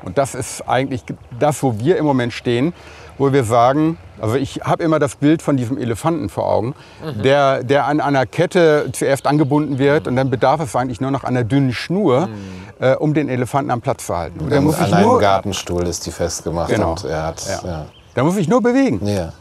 Und 0.03 0.19
das 0.19 0.35
ist 0.35 0.69
eigentlich 0.69 1.03
das, 1.39 1.63
wo 1.63 1.79
wir 1.79 1.97
im 1.97 2.05
Moment 2.05 2.33
stehen, 2.33 2.75
wo 3.19 3.33
wir 3.33 3.45
sagen, 3.45 3.99
also 4.21 4.37
ich 4.37 4.61
habe 4.65 4.83
immer 4.83 4.99
das 4.99 5.17
Bild 5.17 5.43
von 5.43 5.57
diesem 5.57 5.79
Elefanten 5.79 6.29
vor 6.29 6.51
Augen, 6.51 6.75
mhm. 7.05 7.23
der, 7.23 7.63
der 7.63 7.87
an 7.87 8.01
einer 8.01 8.27
Kette 8.27 8.91
zuerst 8.93 9.27
angebunden 9.27 9.79
wird 9.79 10.05
mhm. 10.05 10.11
und 10.11 10.17
dann 10.17 10.31
bedarf 10.31 10.61
es 10.61 10.75
eigentlich 10.77 11.01
nur 11.01 11.11
noch 11.11 11.25
einer 11.25 11.45
dünnen 11.45 11.73
Schnur, 11.73 12.29
mhm. 12.29 12.35
äh, 12.81 12.95
um 12.95 13.15
den 13.15 13.29
Elefanten 13.29 13.71
am 13.71 13.81
Platz 13.81 14.07
zu 14.07 14.17
halten. 14.17 14.41
Und 14.41 14.51
der 14.51 14.61
muss 14.61 14.79
an 14.79 14.93
einem 14.93 15.09
nur, 15.09 15.21
Gartenstuhl 15.21 15.87
ist 15.87 16.07
die 16.07 16.11
festgemacht 16.11 16.71
genau. 16.71 16.91
und 16.91 17.05
er 17.05 17.23
hat, 17.25 17.45
ja. 17.47 17.69
Ja. 17.69 17.87
Da 18.15 18.25
muss 18.25 18.37
ich 18.37 18.49
nur 18.49 18.63
bewegen. 18.63 19.07
Ja. 19.07 19.33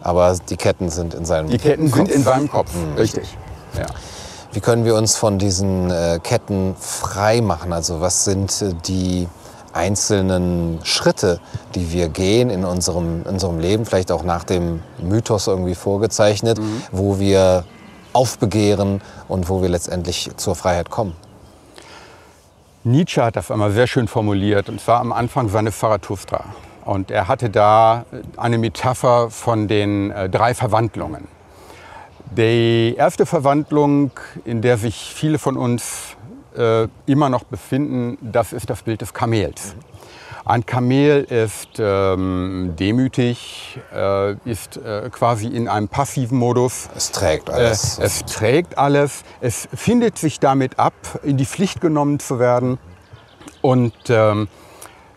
Aber 0.00 0.36
die 0.48 0.56
Ketten 0.56 0.88
sind 0.90 1.14
in 1.14 1.24
seinem 1.24 1.46
Kopf. 1.46 1.52
Die 1.52 1.58
Ketten 1.58 1.90
Kopf. 1.90 1.96
sind 1.96 2.10
in 2.10 2.22
seinem 2.22 2.50
Kopf, 2.50 2.72
mhm. 2.74 2.96
richtig. 2.96 3.36
Ja. 3.76 3.86
Wie 4.52 4.60
können 4.60 4.84
wir 4.84 4.94
uns 4.94 5.16
von 5.16 5.38
diesen 5.38 5.90
äh, 5.90 6.18
Ketten 6.22 6.76
frei 6.78 7.40
machen? 7.40 7.72
Also 7.72 8.00
was 8.00 8.24
sind 8.24 8.62
äh, 8.62 8.72
die 8.86 9.28
einzelnen 9.76 10.80
Schritte, 10.82 11.40
die 11.74 11.92
wir 11.92 12.08
gehen 12.08 12.50
in 12.50 12.64
unserem, 12.64 13.22
in 13.22 13.34
unserem 13.34 13.60
Leben, 13.60 13.84
vielleicht 13.84 14.10
auch 14.10 14.24
nach 14.24 14.44
dem 14.44 14.82
Mythos 14.98 15.46
irgendwie 15.46 15.74
vorgezeichnet, 15.74 16.58
mhm. 16.58 16.82
wo 16.90 17.18
wir 17.20 17.64
aufbegehren 18.12 19.02
und 19.28 19.48
wo 19.48 19.62
wir 19.62 19.68
letztendlich 19.68 20.30
zur 20.36 20.56
Freiheit 20.56 20.90
kommen? 20.90 21.14
Nietzsche 22.82 23.22
hat 23.22 23.36
das 23.36 23.50
einmal 23.50 23.72
sehr 23.72 23.86
schön 23.86 24.08
formuliert, 24.08 24.68
und 24.68 24.80
zwar 24.80 25.00
am 25.00 25.12
Anfang 25.12 25.48
seine 25.48 25.72
Zarathustra. 25.72 26.44
Und 26.84 27.10
er 27.10 27.26
hatte 27.26 27.50
da 27.50 28.06
eine 28.36 28.58
Metapher 28.58 29.28
von 29.30 29.66
den 29.66 30.12
äh, 30.12 30.30
drei 30.30 30.54
Verwandlungen. 30.54 31.26
Die 32.30 32.94
erste 32.96 33.26
Verwandlung, 33.26 34.12
in 34.44 34.62
der 34.62 34.78
sich 34.78 35.12
viele 35.14 35.38
von 35.38 35.56
uns 35.56 36.15
äh, 36.56 36.88
immer 37.06 37.28
noch 37.28 37.44
befinden, 37.44 38.18
das 38.20 38.52
ist 38.52 38.70
das 38.70 38.82
Bild 38.82 39.00
des 39.00 39.14
Kamels. 39.14 39.76
Ein 40.44 40.64
Kamel 40.64 41.24
ist 41.24 41.80
ähm, 41.80 42.74
demütig, 42.78 43.80
äh, 43.92 44.34
ist 44.48 44.76
äh, 44.76 45.10
quasi 45.10 45.48
in 45.48 45.66
einem 45.66 45.88
passiven 45.88 46.38
Modus. 46.38 46.88
Es 46.94 47.10
trägt 47.10 47.50
alles. 47.50 47.98
Äh, 47.98 48.04
es 48.04 48.24
trägt 48.26 48.78
alles. 48.78 49.24
Es 49.40 49.68
findet 49.74 50.18
sich 50.18 50.38
damit 50.38 50.78
ab, 50.78 50.94
in 51.24 51.36
die 51.36 51.46
Pflicht 51.46 51.80
genommen 51.80 52.20
zu 52.20 52.38
werden. 52.38 52.78
Und 53.60 53.92
ähm, 54.08 54.46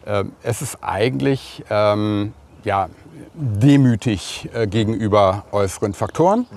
äh, 0.05 0.23
es 0.41 0.63
ist 0.63 0.79
eigentlich 0.81 1.63
ähm, 1.69 2.33
ja, 2.63 2.89
demütig 3.35 4.49
äh, 4.53 4.65
gegenüber 4.65 5.43
äußeren 5.51 5.93
Faktoren. 5.93 6.47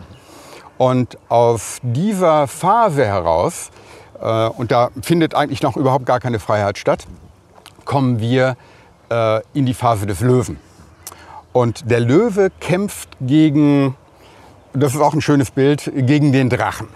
Und 0.78 1.18
aus 1.28 1.76
dieser 1.82 2.46
Phase 2.48 3.04
heraus, 3.04 3.70
äh, 4.22 4.48
und 4.48 4.70
da 4.70 4.90
findet 5.02 5.34
eigentlich 5.34 5.62
noch 5.62 5.76
überhaupt 5.76 6.06
gar 6.06 6.20
keine 6.20 6.38
Freiheit 6.38 6.78
statt, 6.78 7.06
kommen 7.84 8.20
wir 8.20 8.56
äh, 9.10 9.40
in 9.52 9.66
die 9.66 9.74
Phase 9.74 10.06
des 10.06 10.20
Löwen. 10.20 10.58
Und 11.52 11.90
der 11.90 12.00
Löwe 12.00 12.50
kämpft 12.60 13.10
gegen, 13.20 13.94
das 14.72 14.94
ist 14.94 15.00
auch 15.00 15.12
ein 15.12 15.20
schönes 15.20 15.50
Bild, 15.50 15.90
gegen 15.94 16.32
den 16.32 16.48
Drachen. 16.48 16.88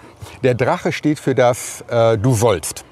Der 0.43 0.55
Drache 0.55 0.91
steht 0.91 1.19
für 1.19 1.35
das 1.35 1.83
äh, 1.89 2.17
Du 2.17 2.33
sollst. 2.33 2.83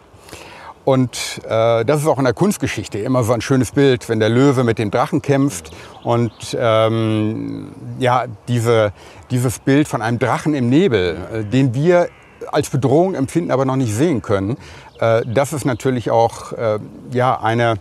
Und 0.84 1.42
äh, 1.46 1.84
das 1.84 2.02
ist 2.02 2.08
auch 2.08 2.20
in 2.20 2.26
der 2.26 2.36
Kunstgeschichte 2.36 3.00
immer 3.00 3.24
so 3.24 3.34
ein 3.34 3.42
schönes 3.42 3.72
Bild, 3.72 4.08
wenn 4.08 4.20
der 4.20 4.30
Löwe 4.30 4.64
mit 4.64 4.78
dem 4.78 4.92
Drachen 4.92 5.24
kämpft 5.24 5.72
und 6.04 6.32
ähm, 6.56 7.72
ja, 7.98 8.26
diese, 8.48 8.94
dieses 9.32 9.58
Bild 9.58 9.88
von 9.88 10.04
einem 10.04 10.20
Drachen 10.20 10.54
im 10.54 10.70
Nebel, 10.70 11.18
äh, 11.34 11.44
den 11.44 11.74
wir 11.74 12.10
als 12.56 12.70
Bedrohung 12.70 13.14
empfinden, 13.14 13.52
aber 13.52 13.66
noch 13.66 13.76
nicht 13.76 13.94
sehen 13.94 14.22
können, 14.22 14.58
äh, 15.00 15.22
das 15.28 15.54
ist 15.54 15.66
natürlich 15.66 16.10
auch 16.10 16.54
äh, 16.54 16.80
ja, 17.12 17.40
eine 17.40 17.76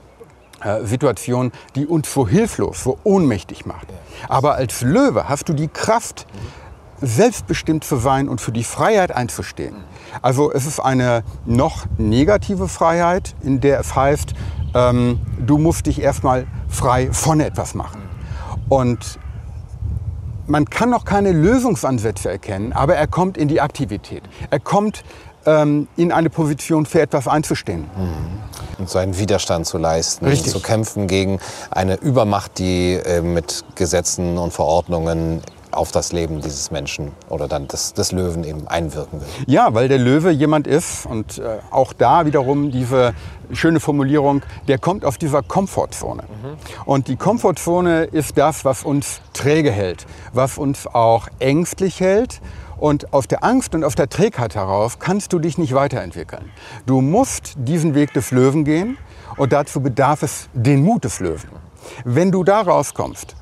äh, 0.62 0.84
Situation, 0.84 1.52
die 1.76 1.86
uns 1.86 2.12
so 2.12 2.26
hilflos, 2.26 2.82
so 2.82 2.98
ohnmächtig 3.04 3.66
macht. 3.66 3.86
Aber 4.28 4.56
als 4.56 4.82
Löwe 4.82 5.28
hast 5.28 5.48
du 5.48 5.52
die 5.52 5.68
Kraft, 5.68 6.26
selbstbestimmt 7.00 7.84
zu 7.84 7.96
sein 7.96 8.28
und 8.28 8.40
für 8.40 8.52
die 8.52 8.64
Freiheit 8.64 9.12
einzustehen. 9.12 9.76
Also 10.22 10.52
es 10.52 10.66
ist 10.66 10.80
eine 10.80 11.22
noch 11.44 11.86
negative 11.98 12.68
Freiheit, 12.68 13.34
in 13.42 13.60
der 13.60 13.80
es 13.80 13.94
heißt, 13.94 14.34
ähm, 14.74 15.20
du 15.38 15.58
musst 15.58 15.86
dich 15.86 16.00
erstmal 16.00 16.46
frei 16.68 17.10
von 17.12 17.40
etwas 17.40 17.74
machen. 17.74 18.02
Und 18.68 19.18
man 20.46 20.68
kann 20.68 20.90
noch 20.90 21.04
keine 21.04 21.32
Lösungsansätze 21.32 22.30
erkennen, 22.30 22.72
aber 22.72 22.96
er 22.96 23.06
kommt 23.06 23.36
in 23.36 23.48
die 23.48 23.60
Aktivität. 23.60 24.22
Er 24.50 24.60
kommt 24.60 25.04
ähm, 25.46 25.88
in 25.96 26.12
eine 26.12 26.30
Position 26.30 26.86
für 26.86 27.00
etwas 27.00 27.28
einzustehen. 27.28 27.82
Mhm. 27.96 28.78
Und 28.78 28.88
so 28.88 28.98
einen 28.98 29.18
Widerstand 29.18 29.66
zu 29.66 29.78
leisten, 29.78 30.26
Richtig. 30.26 30.52
zu 30.52 30.60
kämpfen 30.60 31.06
gegen 31.06 31.38
eine 31.70 31.96
Übermacht, 31.96 32.58
die 32.58 32.94
äh, 32.94 33.20
mit 33.20 33.64
Gesetzen 33.74 34.38
und 34.38 34.52
Verordnungen 34.52 35.42
auf 35.76 35.92
das 35.92 36.12
Leben 36.12 36.40
dieses 36.40 36.70
Menschen 36.70 37.12
oder 37.28 37.48
dann 37.48 37.68
des, 37.68 37.92
des 37.94 38.12
Löwen 38.12 38.44
eben 38.44 38.66
einwirken 38.68 39.20
will. 39.20 39.28
Ja, 39.46 39.74
weil 39.74 39.88
der 39.88 39.98
Löwe 39.98 40.30
jemand 40.30 40.66
ist 40.66 41.06
und 41.06 41.38
äh, 41.38 41.58
auch 41.70 41.92
da 41.92 42.26
wiederum 42.26 42.70
diese 42.70 43.14
schöne 43.52 43.80
Formulierung, 43.80 44.42
der 44.68 44.78
kommt 44.78 45.04
aus 45.04 45.18
dieser 45.18 45.42
Komfortzone. 45.42 46.22
Mhm. 46.22 46.56
Und 46.84 47.08
die 47.08 47.16
Komfortzone 47.16 48.04
ist 48.04 48.38
das, 48.38 48.64
was 48.64 48.84
uns 48.84 49.20
träge 49.32 49.70
hält, 49.70 50.06
was 50.32 50.58
uns 50.58 50.86
auch 50.86 51.28
ängstlich 51.38 52.00
hält. 52.00 52.40
Und 52.76 53.12
aus 53.12 53.28
der 53.28 53.44
Angst 53.44 53.74
und 53.74 53.84
aus 53.84 53.94
der 53.94 54.08
Trägheit 54.08 54.56
heraus 54.56 54.98
kannst 54.98 55.32
du 55.32 55.38
dich 55.38 55.58
nicht 55.58 55.74
weiterentwickeln. 55.74 56.50
Du 56.86 57.00
musst 57.00 57.54
diesen 57.56 57.94
Weg 57.94 58.12
des 58.12 58.30
Löwen 58.30 58.64
gehen 58.64 58.98
und 59.36 59.52
dazu 59.52 59.80
bedarf 59.80 60.22
es 60.22 60.48
den 60.52 60.82
Mut 60.82 61.04
des 61.04 61.20
Löwen. 61.20 61.48
Wenn 62.04 62.32
du 62.32 62.44
da 62.44 62.60
rauskommst, 62.60 63.36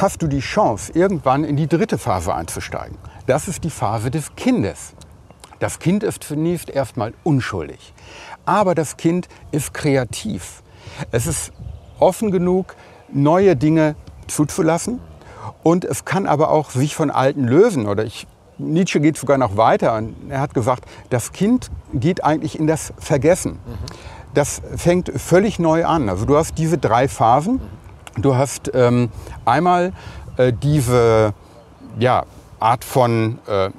hast 0.00 0.22
du 0.22 0.26
die 0.26 0.40
Chance, 0.40 0.92
irgendwann 0.94 1.44
in 1.44 1.56
die 1.56 1.66
dritte 1.66 1.98
Phase 1.98 2.34
einzusteigen. 2.34 2.96
Das 3.26 3.48
ist 3.48 3.64
die 3.64 3.70
Phase 3.70 4.10
des 4.10 4.34
Kindes. 4.36 4.94
Das 5.60 5.78
Kind 5.78 6.02
ist 6.02 6.24
zunächst 6.24 6.68
erstmal 6.68 7.14
unschuldig, 7.22 7.94
aber 8.44 8.74
das 8.74 8.96
Kind 8.96 9.28
ist 9.50 9.72
kreativ. 9.72 10.62
Es 11.10 11.26
ist 11.26 11.52
offen 11.98 12.30
genug, 12.30 12.74
neue 13.12 13.56
Dinge 13.56 13.94
zuzulassen 14.26 15.00
und 15.62 15.84
es 15.84 16.04
kann 16.04 16.26
aber 16.26 16.50
auch 16.50 16.70
sich 16.70 16.94
von 16.94 17.10
alten 17.10 17.44
lösen. 17.44 17.86
Oder 17.86 18.04
ich, 18.04 18.26
Nietzsche 18.58 19.00
geht 19.00 19.16
sogar 19.16 19.38
noch 19.38 19.56
weiter 19.56 19.96
und 19.96 20.30
er 20.30 20.40
hat 20.40 20.54
gesagt, 20.54 20.84
das 21.10 21.32
Kind 21.32 21.70
geht 21.92 22.24
eigentlich 22.24 22.58
in 22.58 22.66
das 22.66 22.92
Vergessen. 22.98 23.58
Das 24.34 24.60
fängt 24.76 25.12
völlig 25.16 25.58
neu 25.58 25.86
an. 25.86 26.08
Also 26.08 26.24
du 26.24 26.36
hast 26.36 26.58
diese 26.58 26.76
drei 26.76 27.08
Phasen. 27.08 27.60
Du 28.16 28.36
hast 28.36 28.70
ähm, 28.74 29.10
einmal 29.44 29.92
äh, 30.36 30.52
diese 30.52 31.32
ja, 31.98 32.24
Art 32.60 32.84
von 32.84 33.38
äh, 33.46 33.70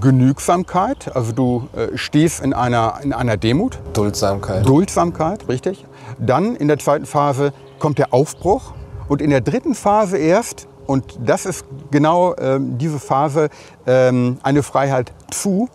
Genügsamkeit, 0.00 1.14
also 1.14 1.32
du 1.32 1.68
äh, 1.74 1.96
stehst 1.96 2.40
in 2.40 2.54
einer, 2.54 3.00
in 3.02 3.12
einer 3.12 3.36
Demut. 3.36 3.78
Duldsamkeit. 3.92 4.66
Duldsamkeit, 4.66 5.48
richtig. 5.48 5.84
Dann 6.18 6.56
in 6.56 6.68
der 6.68 6.78
zweiten 6.78 7.06
Phase 7.06 7.52
kommt 7.78 7.98
der 7.98 8.14
Aufbruch 8.14 8.72
und 9.08 9.20
in 9.20 9.30
der 9.30 9.40
dritten 9.40 9.74
Phase 9.74 10.18
erst, 10.18 10.68
und 10.86 11.18
das 11.24 11.46
ist 11.46 11.64
genau 11.90 12.34
ähm, 12.36 12.78
diese 12.78 12.98
Phase, 12.98 13.48
ähm, 13.86 14.38
eine 14.42 14.62
Freiheit 14.62 15.12
zu, 15.30 15.68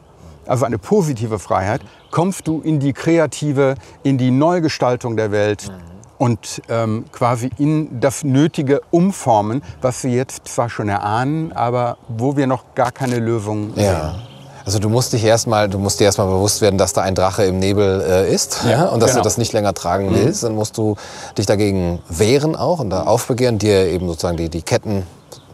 also 0.46 0.66
eine 0.66 0.78
positive 0.78 1.40
Freiheit, 1.40 1.82
kommst 2.12 2.48
du 2.48 2.62
in 2.62 2.80
die 2.80 2.94
kreative, 2.94 3.76
in 4.04 4.18
die 4.18 4.32
Neugestaltung 4.32 5.18
der 5.18 5.32
Welt. 5.32 5.70
Mhm 5.70 5.97
und 6.18 6.62
ähm, 6.70 7.06
quasi 7.12 7.50
in 7.58 8.00
das 8.00 8.24
nötige 8.24 8.82
Umformen, 8.92 9.62
was 9.82 10.04
wir 10.04 10.12
jetzt 10.12 10.48
zwar 10.48 10.70
schon 10.70 10.90
erahnen, 10.90 11.52
aber 11.54 11.98
wo 12.08 12.36
wir 12.36 12.48
noch 12.48 12.64
gar 12.76 12.92
keine 12.92 13.20
Lösung 13.20 13.74
ja. 13.76 13.84
sehen. 13.84 14.22
Also 14.66 14.80
du 14.80 14.90
musst 14.90 15.14
dich 15.14 15.24
erstmal, 15.24 15.70
du 15.70 15.80
musst 15.80 16.02
dir 16.02 16.04
erstmal 16.04 16.28
bewusst 16.28 16.60
werden, 16.60 16.78
dass 16.78 16.92
da 16.92 17.02
ein 17.02 17.16
Drache 17.16 17.46
im 17.46 17.58
Nebel 17.58 18.02
äh, 18.02 18.34
ist 18.34 18.66
ja, 18.70 18.88
und 18.88 19.00
dass 19.00 19.12
genau. 19.12 19.22
du 19.22 19.24
das 19.24 19.38
nicht 19.38 19.54
länger 19.54 19.74
tragen 19.74 20.10
mhm. 20.10 20.16
willst. 20.16 20.44
Dann 20.44 20.56
musst 20.56 20.78
du 20.78 20.98
dich 21.38 21.46
dagegen 21.46 22.00
wehren 22.10 22.58
auch 22.58 22.80
und 22.80 22.90
da 22.90 23.04
aufbegehren, 23.04 23.60
dir 23.60 23.88
eben 23.88 24.08
sozusagen 24.10 24.36
die, 24.36 24.50
die 24.50 24.62
Ketten 24.62 25.08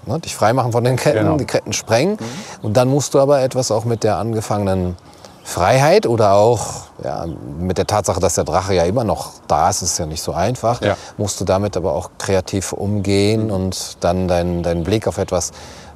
ne, 0.08 0.20
dich 0.20 0.36
freimachen 0.36 0.72
von 0.72 0.84
den 0.84 0.96
Ketten, 0.96 1.20
genau. 1.20 1.38
die 1.38 1.46
Ketten 1.46 1.74
sprengen. 1.74 2.13
Mhm. 2.13 2.65
Und 2.65 2.75
dann 2.75 2.88
musst 2.88 3.13
du 3.13 3.20
aber 3.20 3.41
etwas 3.41 3.70
auch 3.70 3.86
mit 3.86 4.03
der 4.03 4.17
angefangenen 4.17 4.96
Freiheit 5.43 6.07
oder 6.07 6.33
auch 6.33 6.83
ja, 7.03 7.25
mit 7.59 7.77
der 7.77 7.85
Tatsache, 7.85 8.19
dass 8.19 8.35
der 8.35 8.45
Drache 8.45 8.73
ja 8.73 8.83
immer 8.83 9.03
noch 9.03 9.31
da 9.47 9.69
ist, 9.69 9.81
ist 9.81 10.00
ja 10.00 10.05
nicht 10.05 10.21
so 10.21 10.31
einfach, 10.31 10.81
ja. 10.81 10.95
musst 11.17 11.39
du 11.41 11.45
damit 11.45 11.75
aber 11.75 11.93
auch 11.93 12.12
kreativ 12.17 12.71
umgehen 12.71 13.47
mhm. 13.47 13.51
und 13.51 14.03
dann 14.03 14.27
deinen 14.27 14.63
dein 14.63 14.83
Blick 14.83 15.07
auf 15.07 15.17
etwas 15.17 15.51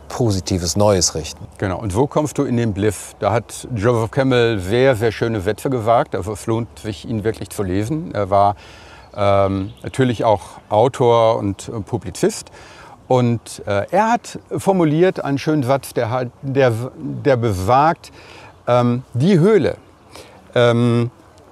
Positives, 0.10 0.76
Neues 0.76 1.16
richten. 1.16 1.46
Genau. 1.58 1.80
Und 1.80 1.96
wo 1.96 2.08
kommst 2.08 2.38
du 2.38 2.44
in 2.44 2.58
den 2.58 2.74
Bliff? 2.74 3.14
Da 3.20 3.32
hat 3.32 3.68
Joseph 3.76 4.12
Campbell 4.12 4.60
sehr, 4.60 4.96
sehr 4.96 5.12
schöne 5.12 5.42
Sätze 5.42 5.70
gewagt. 5.70 6.16
Also 6.16 6.34
es 6.34 6.46
lohnt 6.46 6.80
sich, 6.80 7.08
ihn 7.08 7.24
wirklich 7.24 7.50
zu 7.50 7.64
lesen. 7.64 8.14
Er 8.14 8.30
war 8.30 8.56
ähm, 9.16 9.74
natürlich 9.84 10.24
auch 10.24 10.42
Autor 10.70 11.38
und 11.38 11.70
äh, 11.70 11.82
Publizist. 11.82 12.52
Und 13.08 13.64
äh, 13.66 13.86
er 13.92 14.12
hat 14.12 14.40
formuliert 14.58 15.24
einen 15.24 15.38
schönen 15.38 15.64
Satz, 15.64 15.94
der, 15.94 16.30
der, 16.42 16.74
der 16.96 17.38
besagt, 17.38 18.12
ähm, 18.68 19.04
die 19.14 19.40
Höhle, 19.40 19.78
ähm, 20.56 21.12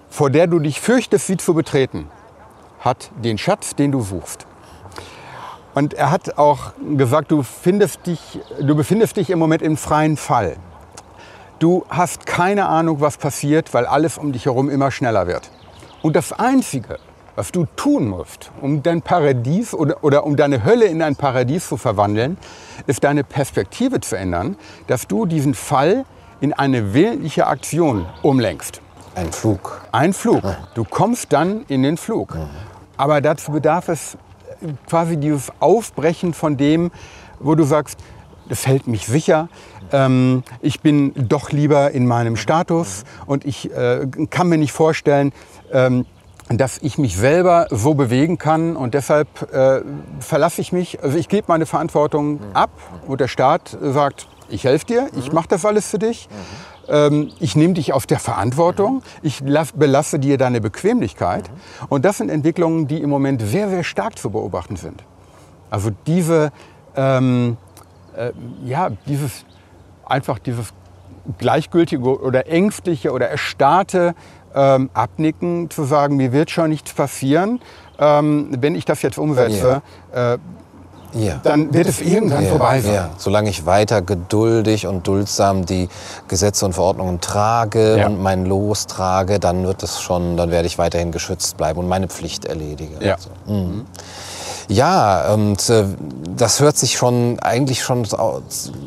vor 0.10 0.30
der 0.30 0.48
du 0.48 0.60
dich 0.60 0.80
fürchtest, 0.80 1.28
sie 1.28 1.38
zu 1.38 1.54
betreten, 1.54 2.08
hat 2.80 3.12
den 3.24 3.38
Schatz, 3.38 3.76
den 3.76 3.92
du 3.92 4.02
suchst. 4.02 4.46
Und 5.74 5.94
er 5.94 6.12
hat 6.12 6.38
auch 6.38 6.72
gesagt, 6.96 7.32
du, 7.32 7.44
findest 7.44 8.08
dich, 8.08 8.40
du 8.62 8.76
befindest 8.76 9.18
dich 9.18 9.30
im 9.30 9.40
Moment 9.40 9.62
im 9.62 9.76
freien 9.76 10.16
Fall. 10.16 10.56
Du 11.60 11.86
hast 11.90 12.26
keine 12.26 12.68
Ahnung, 12.68 13.02
was 13.02 13.18
passiert, 13.18 13.74
weil 13.74 13.86
alles 13.86 14.18
um 14.18 14.32
dich 14.32 14.46
herum 14.46 14.70
immer 14.70 14.92
schneller 14.92 15.28
wird. 15.28 15.52
Und 16.02 16.16
das 16.16 16.32
Einzige, 16.32 17.00
was 17.36 17.52
du 17.52 17.66
tun 17.76 18.08
musst, 18.08 18.52
um 18.62 18.84
dein 18.84 19.02
Paradies 19.02 19.74
oder, 19.74 20.04
oder 20.04 20.26
um 20.26 20.36
deine 20.38 20.64
Hölle 20.64 20.86
in 20.86 21.02
ein 21.02 21.16
Paradies 21.16 21.68
zu 21.68 21.78
verwandeln, 21.78 22.38
ist 22.88 23.04
deine 23.04 23.24
Perspektive 23.24 24.00
zu 24.00 24.18
ändern, 24.18 24.56
dass 24.88 25.08
du 25.08 25.26
diesen 25.26 25.54
Fall 25.54 26.06
in 26.46 26.54
eine 26.54 26.94
willentliche 26.94 27.48
Aktion 27.48 28.06
umlenkst. 28.22 28.80
Ein 29.16 29.32
Flug. 29.32 29.82
Ein 29.92 30.14
Flug. 30.14 30.44
Du 30.76 30.84
kommst 30.84 31.34
dann 31.34 31.66
in 31.70 31.82
den 31.82 31.98
Flug. 31.98 32.38
Aber 32.98 33.20
dazu 33.20 33.52
bedarf 33.52 33.90
es 33.90 34.16
quasi 34.88 35.18
dieses 35.18 35.52
Aufbrechen 35.60 36.36
von 36.36 36.56
dem, 36.56 36.92
wo 37.40 37.56
du 37.56 37.64
sagst, 37.64 37.98
das 38.48 38.68
hält 38.68 38.86
mich 38.86 39.08
sicher. 39.08 39.50
Ähm, 39.92 40.44
ich 40.62 40.82
bin 40.82 41.14
doch 41.16 41.50
lieber 41.50 41.90
in 41.90 42.06
meinem 42.06 42.36
Status 42.36 43.06
und 43.26 43.44
ich 43.44 43.72
äh, 43.74 44.06
kann 44.30 44.48
mir 44.48 44.60
nicht 44.60 44.72
vorstellen, 44.72 45.34
ähm, 45.72 46.06
dass 46.50 46.78
ich 46.78 47.00
mich 47.00 47.18
selber 47.18 47.66
so 47.72 47.96
bewegen 47.96 48.38
kann 48.38 48.76
und 48.76 48.94
deshalb 48.94 49.52
äh, 49.52 49.82
verlasse 50.20 50.62
ich 50.62 50.72
mich, 50.72 51.02
also 51.02 51.18
ich 51.18 51.28
gebe 51.28 51.46
meine 51.48 51.66
Verantwortung 51.66 52.40
ab 52.54 52.70
und 53.08 53.20
der 53.20 53.30
Staat 53.30 53.76
sagt, 53.82 54.28
ich 54.50 54.64
helfe 54.64 54.86
dir, 54.86 55.10
ich 55.18 55.32
mache 55.32 55.48
das 55.50 55.66
alles 55.66 55.90
für 55.90 56.00
dich, 56.00 56.30
ähm, 56.88 57.32
ich 57.40 57.56
nehme 57.56 57.74
dich 57.74 57.94
auf 57.94 58.06
der 58.06 58.20
Verantwortung, 58.20 59.02
ich 59.22 59.44
belasse 59.44 60.20
dir 60.20 60.38
deine 60.38 60.62
Bequemlichkeit 60.62 61.50
und 61.90 62.06
das 62.06 62.18
sind 62.18 62.30
Entwicklungen, 62.30 62.88
die 62.88 63.02
im 63.02 63.10
Moment 63.10 63.42
sehr, 63.42 63.70
sehr 63.70 63.84
stark 63.84 64.18
zu 64.18 64.30
beobachten 64.30 64.76
sind. 64.76 65.04
Also 65.70 65.92
diese, 66.06 66.52
ähm, 66.96 67.58
äh, 68.16 68.32
ja, 68.64 68.90
dieses, 69.08 69.46
einfach 70.06 70.40
dieses 70.40 70.74
gleichgültige 71.38 72.22
oder 72.22 72.48
ängstliche 72.48 73.12
oder 73.12 73.30
erstarrte 73.30 74.14
ähm, 74.54 74.90
abnicken, 74.94 75.70
zu 75.70 75.84
sagen, 75.84 76.16
mir 76.16 76.32
wird 76.32 76.50
schon 76.50 76.70
nichts 76.70 76.94
passieren, 76.94 77.60
ähm, 78.00 78.50
wenn 78.60 78.76
ich 78.76 78.86
das 78.86 79.02
jetzt 79.02 79.18
umsetze. 79.18 79.82
Ja. 80.14 80.34
Äh, 80.34 80.38
ja. 81.14 81.40
dann 81.44 81.74
wird 81.74 81.88
es 81.88 82.02
irgendwann 82.02 82.44
ja, 82.44 82.50
vorbei 82.50 82.82
sein. 82.82 82.94
Ja. 82.94 83.10
Solange 83.18 83.50
ich 83.50 83.66
weiter 83.66 84.02
geduldig 84.02 84.88
und 84.88 85.08
duldsam 85.08 85.66
die 85.66 85.90
Gesetze 86.28 86.66
und 86.66 86.74
Verordnungen 86.74 87.22
trage 87.22 87.98
ja. 87.98 88.08
und 88.08 88.22
mein 88.22 88.46
Los 88.46 88.88
trage, 88.88 89.40
dann 89.40 89.66
wird 89.66 89.84
es 89.84 90.02
schon, 90.02 90.38
dann 90.38 90.52
werde 90.52 90.68
ich 90.68 90.78
weiterhin 90.78 91.12
geschützt 91.12 91.58
bleiben 91.58 91.80
und 91.80 91.88
meine 91.88 92.08
Pflicht 92.08 92.46
erledigen. 92.46 92.96
Ja. 93.00 93.16
Also, 93.16 93.30
mhm. 93.46 93.86
Ja, 94.68 95.34
und 95.34 95.70
äh, 95.70 95.86
das 96.36 96.60
hört 96.60 96.78
sich 96.78 96.98
schon 96.98 97.40
eigentlich 97.40 97.84
schon 97.84 98.08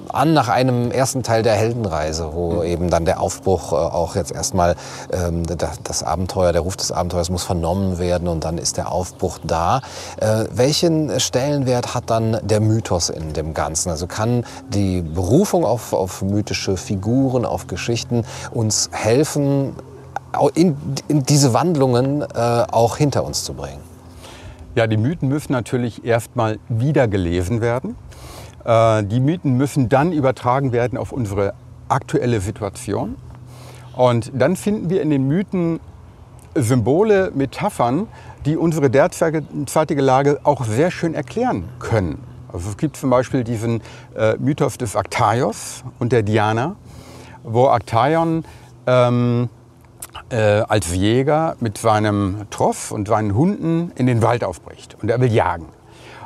an 0.09 0.33
nach 0.33 0.49
einem 0.49 0.91
ersten 0.91 1.23
Teil 1.23 1.43
der 1.43 1.55
Heldenreise, 1.55 2.31
wo 2.33 2.55
mhm. 2.55 2.62
eben 2.64 2.91
dann 2.91 3.05
der 3.05 3.21
Aufbruch 3.21 3.73
äh, 3.73 3.77
auch 3.77 4.17
jetzt 4.17 4.33
erstmal 4.33 4.75
ähm, 5.12 5.45
das 5.85 6.03
Abenteuer, 6.03 6.53
der 6.53 6.62
Ruf 6.62 6.77
des 6.77 6.91
Abenteuers 6.91 7.31
muss 7.31 7.45
vernommen 7.45 7.99
werden 7.99 8.27
und 8.27 8.45
dann 8.45 8.59
ist 8.59 8.77
der 8.77 8.91
Aufbruch 8.91 9.38
da. 9.45 9.81
Äh, 10.21 10.47
welchen 10.51 11.21
Stellenwert 11.21 11.95
hat 11.95 12.11
dann 12.11 12.38
der 12.43 12.61
Mythos 12.61 13.09
in 13.09 13.33
dem 13.33 13.55
Ganzen? 13.55 13.91
Also 13.91 14.07
kann 14.09 14.45
die 14.71 15.03
Berufung 15.03 15.64
auf, 15.64 15.93
auf 15.93 16.23
mythische 16.23 16.77
Figuren, 16.77 17.45
auf 17.45 17.69
Geschichten 17.69 18.25
uns 18.51 18.91
helfen, 18.93 19.77
in, 20.55 20.77
in 21.07 21.23
diese 21.23 21.55
Wandlungen 21.55 22.23
äh, 22.23 22.27
auch 22.71 22.97
hinter 22.97 23.25
uns 23.25 23.45
zu 23.45 23.55
bringen? 23.55 23.88
Ja, 24.75 24.87
die 24.87 24.97
Mythen 24.97 25.29
müssen 25.29 25.53
natürlich 25.53 26.05
erstmal 26.05 26.59
wieder 26.69 27.09
gelesen 27.09 27.61
werden. 27.61 27.97
Äh, 28.65 29.05
die 29.05 29.21
Mythen 29.21 29.57
müssen 29.57 29.89
dann 29.89 30.13
übertragen 30.13 30.73
werden 30.73 30.99
auf 30.99 31.13
unsere 31.13 31.55
aktuelle 31.89 32.41
Situation. 32.41 33.17
Und 33.97 34.31
dann 34.35 34.57
finden 34.57 34.91
wir 34.91 35.03
in 35.03 35.11
den 35.11 35.27
Mythen 35.27 35.81
Symbole, 36.55 37.33
Metaphern, 37.35 38.09
die 38.45 38.57
unsere 38.57 38.91
derzeitige 38.91 40.03
Lage 40.03 40.41
auch 40.45 40.65
sehr 40.65 40.91
schön 40.91 41.15
erklären 41.15 41.65
können. 41.79 42.23
Also 42.53 42.71
es 42.71 42.77
gibt 42.77 42.97
zum 42.97 43.11
Beispiel 43.11 43.45
diesen 43.45 43.83
äh, 44.17 44.37
Mythos 44.39 44.79
des 44.79 44.97
Aktaios 44.97 45.85
und 45.99 46.13
der 46.13 46.23
Diana, 46.23 46.77
wo 47.43 47.69
Aktaion 47.69 48.45
ähm, 48.87 49.49
äh, 50.31 50.63
als 50.69 50.95
Jäger 50.95 51.57
mit 51.61 51.79
seinem 51.79 52.47
Tross 52.51 52.93
und 52.93 53.09
seinen 53.09 53.35
Hunden 53.35 53.93
in 53.95 54.07
den 54.07 54.23
Wald 54.23 54.45
aufbricht 54.45 54.97
und 55.01 55.11
er 55.11 55.21
will 55.21 55.33
jagen. 55.33 55.67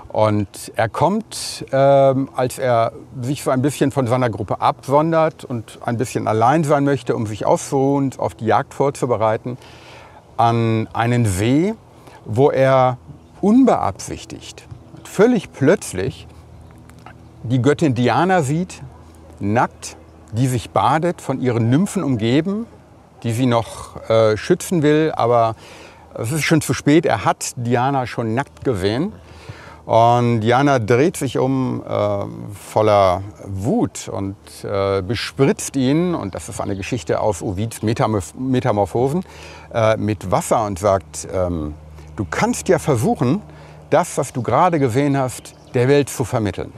Und 0.08 0.72
er 0.76 0.90
kommt, 0.90 1.64
äh, 1.70 1.76
als 1.76 2.58
er 2.58 2.92
sich 3.22 3.42
so 3.42 3.50
ein 3.50 3.62
bisschen 3.62 3.92
von 3.92 4.06
seiner 4.06 4.28
Gruppe 4.28 4.60
absondert 4.60 5.44
und 5.44 5.78
ein 5.86 5.96
bisschen 5.96 6.28
allein 6.28 6.64
sein 6.64 6.84
möchte, 6.84 7.16
um 7.16 7.26
sich 7.26 7.46
auszuruhen 7.46 8.10
auf 8.18 8.34
die 8.34 8.44
Jagd 8.44 8.74
vorzubereiten, 8.74 9.56
an 10.36 10.86
einen 10.92 11.24
See, 11.24 11.74
wo 12.26 12.50
er 12.50 12.98
unbeabsichtigt, 13.40 14.66
völlig 15.04 15.50
plötzlich 15.52 16.26
die 17.42 17.62
Göttin 17.62 17.94
Diana 17.94 18.42
sieht, 18.42 18.82
nackt, 19.40 19.96
die 20.32 20.46
sich 20.46 20.70
badet, 20.70 21.20
von 21.20 21.40
ihren 21.40 21.70
Nymphen 21.70 22.04
umgeben 22.04 22.66
die 23.22 23.32
sie 23.32 23.46
noch 23.46 24.08
äh, 24.08 24.36
schützen 24.36 24.82
will. 24.82 25.12
Aber 25.14 25.54
es 26.14 26.32
ist 26.32 26.44
schon 26.44 26.60
zu 26.60 26.74
spät. 26.74 27.06
Er 27.06 27.24
hat 27.24 27.52
Diana 27.56 28.06
schon 28.06 28.34
nackt 28.34 28.64
gesehen. 28.64 29.12
Und 29.84 30.42
Diana 30.42 30.78
dreht 30.78 31.16
sich 31.16 31.38
um 31.38 31.82
äh, 31.82 32.24
voller 32.54 33.22
Wut 33.44 34.08
und 34.08 34.36
äh, 34.62 35.02
bespritzt 35.02 35.74
ihn, 35.74 36.14
und 36.14 36.36
das 36.36 36.48
ist 36.48 36.60
eine 36.60 36.76
Geschichte 36.76 37.20
aus 37.20 37.42
Ovids 37.42 37.82
Metamorph 37.82 38.32
Metamorphosen, 38.34 39.24
äh, 39.74 39.96
mit 39.96 40.30
Wasser 40.30 40.64
und 40.66 40.78
sagt, 40.78 41.26
ähm, 41.32 41.74
du 42.14 42.24
kannst 42.30 42.68
ja 42.68 42.78
versuchen, 42.78 43.42
das, 43.90 44.16
was 44.18 44.32
du 44.32 44.42
gerade 44.42 44.78
gesehen 44.78 45.18
hast, 45.18 45.54
der 45.74 45.88
Welt 45.88 46.08
zu 46.08 46.24
vermitteln. 46.24 46.72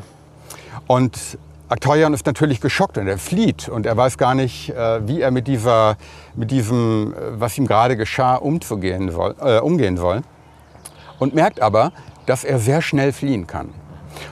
Und 0.87 1.39
Aktorian 1.69 2.13
ist 2.13 2.27
natürlich 2.27 2.61
geschockt 2.61 2.99
und 2.99 3.09
er 3.09 3.17
flieht 3.17 3.71
und 3.71 3.87
er 3.87 3.97
weiß 3.97 4.19
gar 4.19 4.35
nicht, 4.35 4.69
äh, 4.71 5.09
wie 5.09 5.23
er 5.23 5.31
mit, 5.31 5.47
dieser, 5.47 5.97
mit 6.35 6.51
diesem, 6.51 7.15
äh, 7.15 7.41
was 7.41 7.57
ihm 7.57 7.67
gerade 7.67 7.97
geschah, 7.97 8.35
umzugehen 8.35 9.11
soll, 9.11 9.35
äh, 9.41 9.61
umgehen 9.61 9.97
soll. 9.97 10.21
Und 11.19 11.35
merkt 11.35 11.61
aber, 11.61 11.93
dass 12.27 12.45
er 12.45 12.59
sehr 12.59 12.83
schnell 12.83 13.13
fliehen 13.13 13.47
kann. 13.47 13.71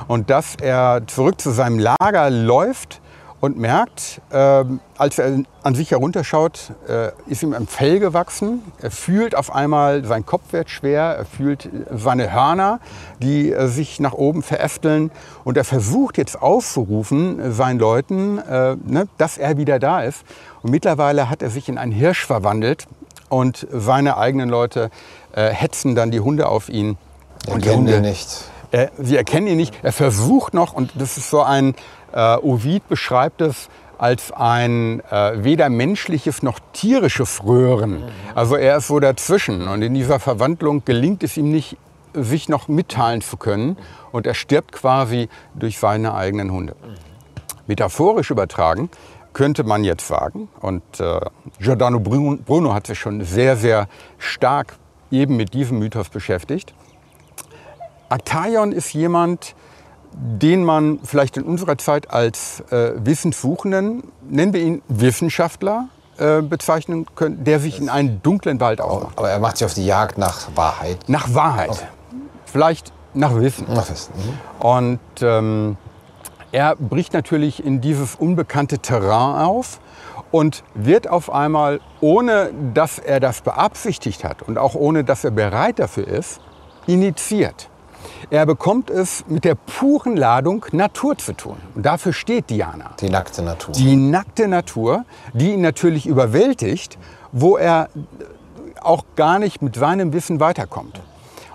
Und 0.08 0.28
dass 0.28 0.56
er 0.56 1.06
zurück 1.06 1.40
zu 1.40 1.50
seinem 1.50 1.78
Lager 1.78 2.28
läuft 2.28 3.00
und 3.42 3.58
merkt, 3.58 4.20
äh, 4.30 4.64
als 4.96 5.18
er 5.18 5.42
an 5.64 5.74
sich 5.74 5.90
herunterschaut, 5.90 6.74
äh, 6.88 7.10
ist 7.26 7.42
ihm 7.42 7.54
ein 7.54 7.66
Fell 7.66 7.98
gewachsen. 7.98 8.62
Er 8.80 8.92
fühlt 8.92 9.34
auf 9.34 9.52
einmal, 9.52 10.04
sein 10.04 10.24
Kopf 10.24 10.52
wird 10.52 10.70
schwer, 10.70 11.02
er 11.02 11.24
fühlt 11.24 11.68
seine 11.92 12.32
Hörner, 12.32 12.78
die 13.20 13.50
äh, 13.52 13.66
sich 13.66 13.98
nach 13.98 14.12
oben 14.12 14.44
verästeln. 14.44 15.10
Und 15.42 15.56
er 15.56 15.64
versucht 15.64 16.18
jetzt 16.18 16.40
auszurufen 16.40 17.40
äh, 17.40 17.50
seinen 17.50 17.80
Leuten, 17.80 18.38
äh, 18.38 18.76
ne, 18.76 19.08
dass 19.18 19.38
er 19.38 19.56
wieder 19.56 19.80
da 19.80 20.02
ist. 20.02 20.22
Und 20.62 20.70
mittlerweile 20.70 21.28
hat 21.28 21.42
er 21.42 21.50
sich 21.50 21.68
in 21.68 21.78
einen 21.78 21.90
Hirsch 21.90 22.24
verwandelt 22.24 22.86
und 23.28 23.66
seine 23.72 24.18
eigenen 24.18 24.50
Leute 24.50 24.88
äh, 25.32 25.48
hetzen 25.48 25.96
dann 25.96 26.12
die 26.12 26.20
Hunde 26.20 26.46
auf 26.46 26.68
ihn. 26.68 26.96
Und 27.48 27.64
die 27.64 27.70
Hunde 27.70 28.00
nicht. 28.00 28.28
sie 29.00 29.16
erkennen 29.16 29.48
ihn 29.48 29.56
nicht. 29.56 29.74
Er 29.82 29.92
versucht 29.92 30.54
noch, 30.54 30.74
und 30.74 30.92
das 30.94 31.16
ist 31.16 31.28
so 31.28 31.42
ein, 31.42 31.74
äh, 32.12 32.36
Ovid 32.36 32.88
beschreibt 32.88 33.40
es 33.40 33.68
als 33.98 34.32
ein 34.32 35.00
äh, 35.10 35.44
weder 35.44 35.68
menschliches 35.68 36.42
noch 36.42 36.58
tierisches 36.72 37.44
Röhren. 37.44 38.02
Also 38.34 38.56
er 38.56 38.78
ist 38.78 38.88
so 38.88 38.98
dazwischen. 38.98 39.68
Und 39.68 39.82
in 39.82 39.94
dieser 39.94 40.18
Verwandlung 40.18 40.84
gelingt 40.84 41.22
es 41.22 41.36
ihm 41.36 41.52
nicht, 41.52 41.76
sich 42.12 42.48
noch 42.48 42.66
mitteilen 42.66 43.20
zu 43.20 43.36
können. 43.36 43.76
Und 44.10 44.26
er 44.26 44.34
stirbt 44.34 44.72
quasi 44.72 45.28
durch 45.54 45.78
seine 45.78 46.14
eigenen 46.14 46.50
Hunde. 46.50 46.74
Metaphorisch 47.68 48.30
übertragen 48.30 48.90
könnte 49.32 49.64
man 49.64 49.84
jetzt 49.84 50.06
sagen, 50.06 50.48
und 50.60 50.82
äh, 51.00 51.20
Giordano 51.58 52.00
Bruno 52.00 52.74
hat 52.74 52.86
sich 52.86 52.98
schon 52.98 53.22
sehr, 53.24 53.56
sehr 53.56 53.88
stark 54.18 54.74
eben 55.10 55.36
mit 55.36 55.54
diesem 55.54 55.78
Mythos 55.78 56.08
beschäftigt. 56.08 56.74
Aktaion 58.08 58.72
ist 58.72 58.92
jemand, 58.92 59.54
den 60.14 60.64
man 60.64 61.00
vielleicht 61.02 61.36
in 61.36 61.44
unserer 61.44 61.78
Zeit 61.78 62.10
als 62.10 62.60
äh, 62.70 62.92
Wissenssuchenden, 62.96 64.04
nennen 64.28 64.52
wir 64.52 64.60
ihn 64.60 64.82
Wissenschaftler, 64.88 65.88
äh, 66.18 66.42
bezeichnen 66.42 67.06
können, 67.14 67.44
der 67.44 67.58
sich 67.58 67.80
in 67.80 67.88
einen 67.88 68.22
dunklen 68.22 68.60
Wald 68.60 68.80
aufmacht. 68.80 69.18
Aber 69.18 69.30
er 69.30 69.38
macht 69.38 69.56
sich 69.56 69.64
auf 69.64 69.74
die 69.74 69.86
Jagd 69.86 70.18
nach 70.18 70.48
Wahrheit. 70.54 70.98
Nach 71.08 71.34
Wahrheit. 71.34 71.70
Okay. 71.70 71.86
Vielleicht 72.44 72.92
nach 73.14 73.34
Wissen. 73.34 73.66
Nach 73.72 73.90
Wissen. 73.90 74.12
Mhm. 74.14 74.66
Und 74.66 75.00
ähm, 75.22 75.76
er 76.52 76.76
bricht 76.76 77.14
natürlich 77.14 77.64
in 77.64 77.80
dieses 77.80 78.14
unbekannte 78.14 78.78
Terrain 78.78 79.46
auf 79.46 79.80
und 80.30 80.64
wird 80.74 81.08
auf 81.08 81.32
einmal, 81.32 81.80
ohne 82.00 82.50
dass 82.74 82.98
er 82.98 83.20
das 83.20 83.40
beabsichtigt 83.40 84.22
hat 84.22 84.42
und 84.42 84.58
auch 84.58 84.74
ohne 84.74 85.04
dass 85.04 85.24
er 85.24 85.30
bereit 85.30 85.78
dafür 85.78 86.06
ist, 86.06 86.40
initiiert. 86.86 87.68
Er 88.30 88.46
bekommt 88.46 88.90
es 88.90 89.24
mit 89.28 89.44
der 89.44 89.54
puren 89.54 90.16
Ladung 90.16 90.64
Natur 90.72 91.16
zu 91.18 91.32
tun. 91.32 91.56
Und 91.74 91.84
dafür 91.84 92.12
steht 92.12 92.50
Diana. 92.50 92.90
Die 93.00 93.10
nackte 93.10 93.42
Natur. 93.42 93.74
Die 93.74 93.96
nackte 93.96 94.48
Natur, 94.48 95.04
die 95.32 95.52
ihn 95.52 95.60
natürlich 95.60 96.06
überwältigt, 96.06 96.98
wo 97.32 97.56
er 97.56 97.88
auch 98.80 99.04
gar 99.16 99.38
nicht 99.38 99.62
mit 99.62 99.76
seinem 99.76 100.12
Wissen 100.12 100.40
weiterkommt. 100.40 101.00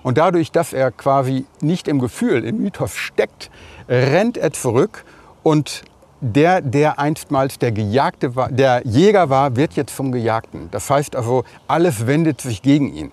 Und 0.04 0.18
dadurch, 0.18 0.52
dass 0.52 0.74
er 0.74 0.92
quasi 0.92 1.46
nicht 1.62 1.88
im 1.88 2.00
Gefühl, 2.00 2.46
im 2.46 2.60
Mythos 2.60 2.96
steckt, 2.96 3.50
rennt 3.90 4.38
er 4.38 4.54
zurück 4.54 5.04
und 5.44 5.84
der, 6.22 6.62
der 6.62 6.98
einstmals 7.00 7.60
der, 7.60 7.72
Gejagte 7.72 8.36
war, 8.36 8.50
der 8.50 8.82
Jäger 8.86 9.30
war, 9.30 9.56
wird 9.56 9.74
jetzt 9.74 9.96
zum 9.96 10.12
Gejagten. 10.12 10.70
Das 10.72 10.90
heißt 10.90 11.16
also, 11.16 11.44
alles 11.68 12.08
wendet 12.08 12.42
sich 12.42 12.62
gegen 12.62 12.94
ihn. 12.94 13.12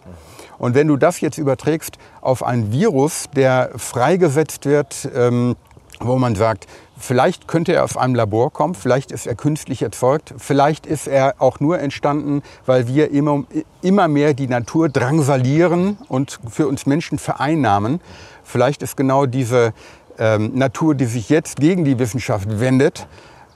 Und 0.59 0.75
wenn 0.75 0.89
du 0.89 0.97
das 0.97 1.21
jetzt 1.21 1.39
überträgst 1.39 1.99
auf 2.21 2.43
ein 2.43 2.73
Virus, 2.73 3.25
der 3.35 3.71
freigesetzt 3.77 4.67
wird, 4.67 5.09
ähm, 5.15 5.57
wo 6.01 6.17
man 6.17 6.35
sagt, 6.35 6.67
vielleicht 6.99 7.49
könnte 7.49 7.73
er 7.73 7.85
aus 7.85 7.97
einem 7.97 8.15
Labor 8.15 8.53
kommen, 8.53 8.75
vielleicht 8.75 9.13
ist 9.13 9.27
er 9.27 9.35
künstlich 9.35 9.83
erzeugt, 9.83 10.35
vielleicht 10.39 10.87
ist 10.87 11.07
er 11.07 11.37
auch 11.39 11.61
nur 11.61 11.79
entstanden, 11.79 12.43
weil 12.67 12.89
wir 12.89 13.11
immer, 13.11 13.45
immer 13.83 14.09
mehr 14.09 14.35
die 14.35 14.49
Natur 14.49 14.89
drangsalieren 14.89 15.99
und 16.09 16.41
für 16.49 16.67
uns 16.67 16.87
Menschen 16.87 17.19
vereinnahmen. 17.19 18.01
Vielleicht 18.43 18.83
ist 18.83 18.97
genau 18.97 19.27
diese 19.27 19.73
ähm, 20.19 20.53
Natur, 20.55 20.95
die 20.95 21.07
sich 21.07 21.29
jetzt 21.29 21.57
gegen 21.57 21.85
die 21.85 21.99
Wissenschaft 21.99 22.61
wendet, 22.61 23.07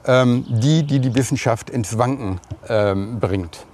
ähm, 0.07 0.45
die, 0.49 0.85
die 0.85 1.01
die 1.01 1.15
Wissenschaft 1.15 1.71
ins 1.71 1.99
Wanken 1.99 2.41
ähm, 2.69 3.21
bringt. 3.21 3.67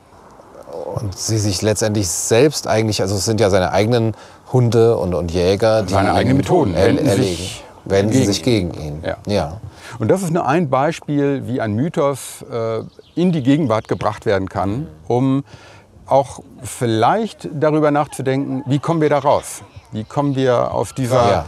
Und 0.74 1.16
sie 1.16 1.38
sich 1.38 1.62
letztendlich 1.62 2.08
selbst 2.08 2.66
eigentlich, 2.66 3.00
also 3.00 3.14
es 3.14 3.24
sind 3.24 3.40
ja 3.40 3.50
seine 3.50 3.72
eigenen 3.72 4.14
Hunde 4.52 4.96
und, 4.96 5.14
und 5.14 5.30
Jäger, 5.30 5.82
die 5.82 5.92
seine 5.92 6.12
eigenen 6.12 6.38
Methoden 6.38 6.74
er, 6.74 6.86
erlegen, 6.86 7.16
sich 7.16 7.64
wenden 7.84 8.12
gegen 8.12 8.26
sich 8.26 8.42
gegen 8.42 8.74
ihn. 8.74 9.02
Ja. 9.04 9.16
ja. 9.26 9.60
Und 9.98 10.08
das 10.08 10.22
ist 10.22 10.32
nur 10.32 10.46
ein 10.46 10.70
Beispiel, 10.70 11.46
wie 11.46 11.60
ein 11.60 11.74
Mythos 11.74 12.44
äh, 12.50 12.80
in 13.14 13.32
die 13.32 13.42
Gegenwart 13.42 13.88
gebracht 13.88 14.26
werden 14.26 14.48
kann, 14.48 14.86
um 15.06 15.44
auch 16.06 16.40
vielleicht 16.62 17.48
darüber 17.52 17.90
nachzudenken, 17.90 18.62
wie 18.66 18.78
kommen 18.78 19.00
wir 19.00 19.08
da 19.08 19.18
raus? 19.18 19.62
Wie 19.92 20.04
kommen 20.04 20.36
wir 20.36 20.72
auf 20.72 20.92
dieser 20.92 21.30
ja 21.30 21.44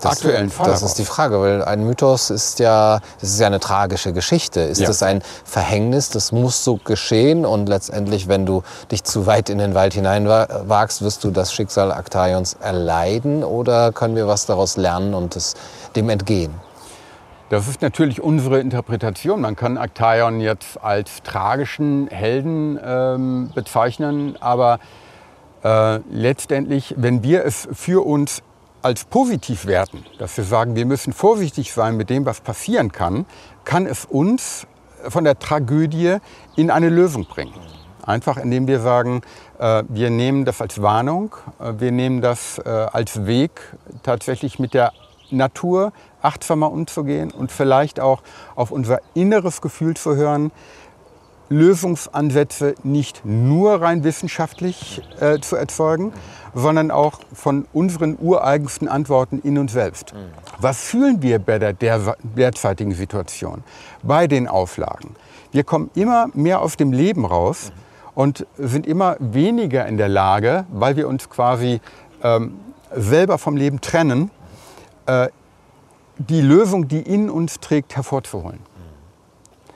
das, 0.00 0.12
aktuellen 0.12 0.50
Fall. 0.50 0.66
Das 0.66 0.82
ist 0.82 0.98
die 0.98 1.04
Frage, 1.04 1.40
weil 1.40 1.64
ein 1.64 1.84
Mythos 1.84 2.30
ist 2.30 2.58
ja, 2.58 3.00
das 3.20 3.30
ist 3.30 3.40
ja 3.40 3.46
eine 3.46 3.60
tragische 3.60 4.12
Geschichte. 4.12 4.60
Ist 4.60 4.80
ja. 4.80 4.86
das 4.86 5.02
ein 5.02 5.22
Verhängnis? 5.44 6.10
Das 6.10 6.32
muss 6.32 6.64
so 6.64 6.76
geschehen 6.76 7.46
und 7.46 7.68
letztendlich, 7.68 8.28
wenn 8.28 8.46
du 8.46 8.62
dich 8.90 9.04
zu 9.04 9.26
weit 9.26 9.50
in 9.50 9.58
den 9.58 9.74
Wald 9.74 9.94
hineinwagst, 9.94 11.02
wirst 11.02 11.24
du 11.24 11.30
das 11.30 11.52
Schicksal 11.52 11.92
Aktaions 11.92 12.54
erleiden 12.54 13.44
oder 13.44 13.92
können 13.92 14.16
wir 14.16 14.26
was 14.26 14.46
daraus 14.46 14.76
lernen 14.76 15.14
und 15.14 15.36
es, 15.36 15.54
dem 15.96 16.08
entgehen? 16.08 16.54
Das 17.50 17.68
ist 17.68 17.82
natürlich 17.82 18.22
unsere 18.22 18.58
Interpretation. 18.58 19.40
Man 19.40 19.54
kann 19.54 19.76
Aktaion 19.76 20.40
jetzt 20.40 20.82
als 20.82 21.22
tragischen 21.22 22.08
Helden 22.08 22.80
ähm, 22.82 23.50
bezeichnen, 23.54 24.36
aber 24.40 24.78
äh, 25.62 25.98
letztendlich, 26.10 26.94
wenn 26.96 27.22
wir 27.22 27.44
es 27.44 27.68
für 27.72 28.04
uns 28.04 28.42
als 28.84 29.06
positiv 29.06 29.64
werten, 29.64 30.04
dass 30.18 30.36
wir 30.36 30.44
sagen, 30.44 30.76
wir 30.76 30.84
müssen 30.84 31.14
vorsichtig 31.14 31.72
sein 31.72 31.96
mit 31.96 32.10
dem, 32.10 32.26
was 32.26 32.42
passieren 32.42 32.92
kann, 32.92 33.24
kann 33.64 33.86
es 33.86 34.04
uns 34.04 34.66
von 35.08 35.24
der 35.24 35.38
Tragödie 35.38 36.18
in 36.54 36.70
eine 36.70 36.90
Lösung 36.90 37.24
bringen. 37.24 37.54
Einfach 38.02 38.36
indem 38.36 38.66
wir 38.66 38.80
sagen, 38.80 39.22
äh, 39.58 39.84
wir 39.88 40.10
nehmen 40.10 40.44
das 40.44 40.60
als 40.60 40.82
Warnung, 40.82 41.34
äh, 41.58 41.72
wir 41.78 41.92
nehmen 41.92 42.20
das 42.20 42.58
äh, 42.58 42.68
als 42.68 43.24
Weg, 43.24 43.74
tatsächlich 44.02 44.58
mit 44.58 44.74
der 44.74 44.92
Natur 45.30 45.94
achtsamer 46.20 46.70
umzugehen 46.70 47.30
und 47.30 47.50
vielleicht 47.50 48.00
auch 48.00 48.20
auf 48.54 48.70
unser 48.70 48.98
inneres 49.14 49.62
Gefühl 49.62 49.96
zu 49.96 50.14
hören, 50.14 50.52
Lösungsansätze 51.48 52.74
nicht 52.82 53.24
nur 53.24 53.80
rein 53.82 54.04
wissenschaftlich 54.04 55.02
äh, 55.20 55.38
zu 55.40 55.56
erzeugen, 55.56 56.12
sondern 56.54 56.90
auch 56.90 57.20
von 57.32 57.66
unseren 57.72 58.16
ureigensten 58.20 58.88
Antworten 58.88 59.40
in 59.40 59.58
uns 59.58 59.72
selbst. 59.72 60.14
Mhm. 60.14 60.18
Was 60.58 60.82
fühlen 60.82 61.20
wir 61.20 61.38
bei 61.38 61.58
der, 61.58 61.72
der 61.72 62.16
derzeitigen 62.22 62.92
Situation, 62.92 63.64
bei 64.02 64.26
den 64.26 64.48
Auflagen? 64.48 65.16
Wir 65.52 65.64
kommen 65.64 65.90
immer 65.94 66.28
mehr 66.34 66.60
aus 66.60 66.76
dem 66.76 66.92
Leben 66.92 67.24
raus 67.24 67.70
mhm. 67.70 68.10
und 68.14 68.46
sind 68.56 68.86
immer 68.86 69.16
weniger 69.18 69.86
in 69.86 69.98
der 69.98 70.08
Lage, 70.08 70.64
weil 70.72 70.96
wir 70.96 71.08
uns 71.08 71.28
quasi 71.28 71.80
ähm, 72.22 72.54
selber 72.94 73.38
vom 73.38 73.56
Leben 73.56 73.80
trennen, 73.80 74.30
äh, 75.06 75.28
die 76.16 76.40
Lösung, 76.40 76.86
die 76.86 77.00
in 77.00 77.28
uns 77.28 77.58
trägt, 77.58 77.96
hervorzuholen. 77.96 78.60
Mhm. 78.60 79.72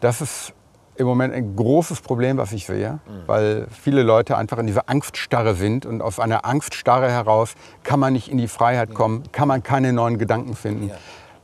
Das 0.00 0.20
ist 0.20 0.52
im 0.98 1.06
Moment 1.06 1.32
ein 1.32 1.54
großes 1.54 2.00
Problem, 2.00 2.38
was 2.38 2.52
ich 2.52 2.66
sehe, 2.66 2.98
weil 3.26 3.66
viele 3.70 4.02
Leute 4.02 4.36
einfach 4.36 4.58
in 4.58 4.66
dieser 4.66 4.88
Angststarre 4.88 5.54
sind 5.54 5.86
und 5.86 6.02
aus 6.02 6.18
einer 6.18 6.44
Angststarre 6.44 7.10
heraus 7.10 7.54
kann 7.84 8.00
man 8.00 8.12
nicht 8.12 8.28
in 8.28 8.38
die 8.38 8.48
Freiheit 8.48 8.94
kommen, 8.94 9.22
kann 9.30 9.48
man 9.48 9.62
keine 9.62 9.92
neuen 9.92 10.18
Gedanken 10.18 10.56
finden. 10.56 10.90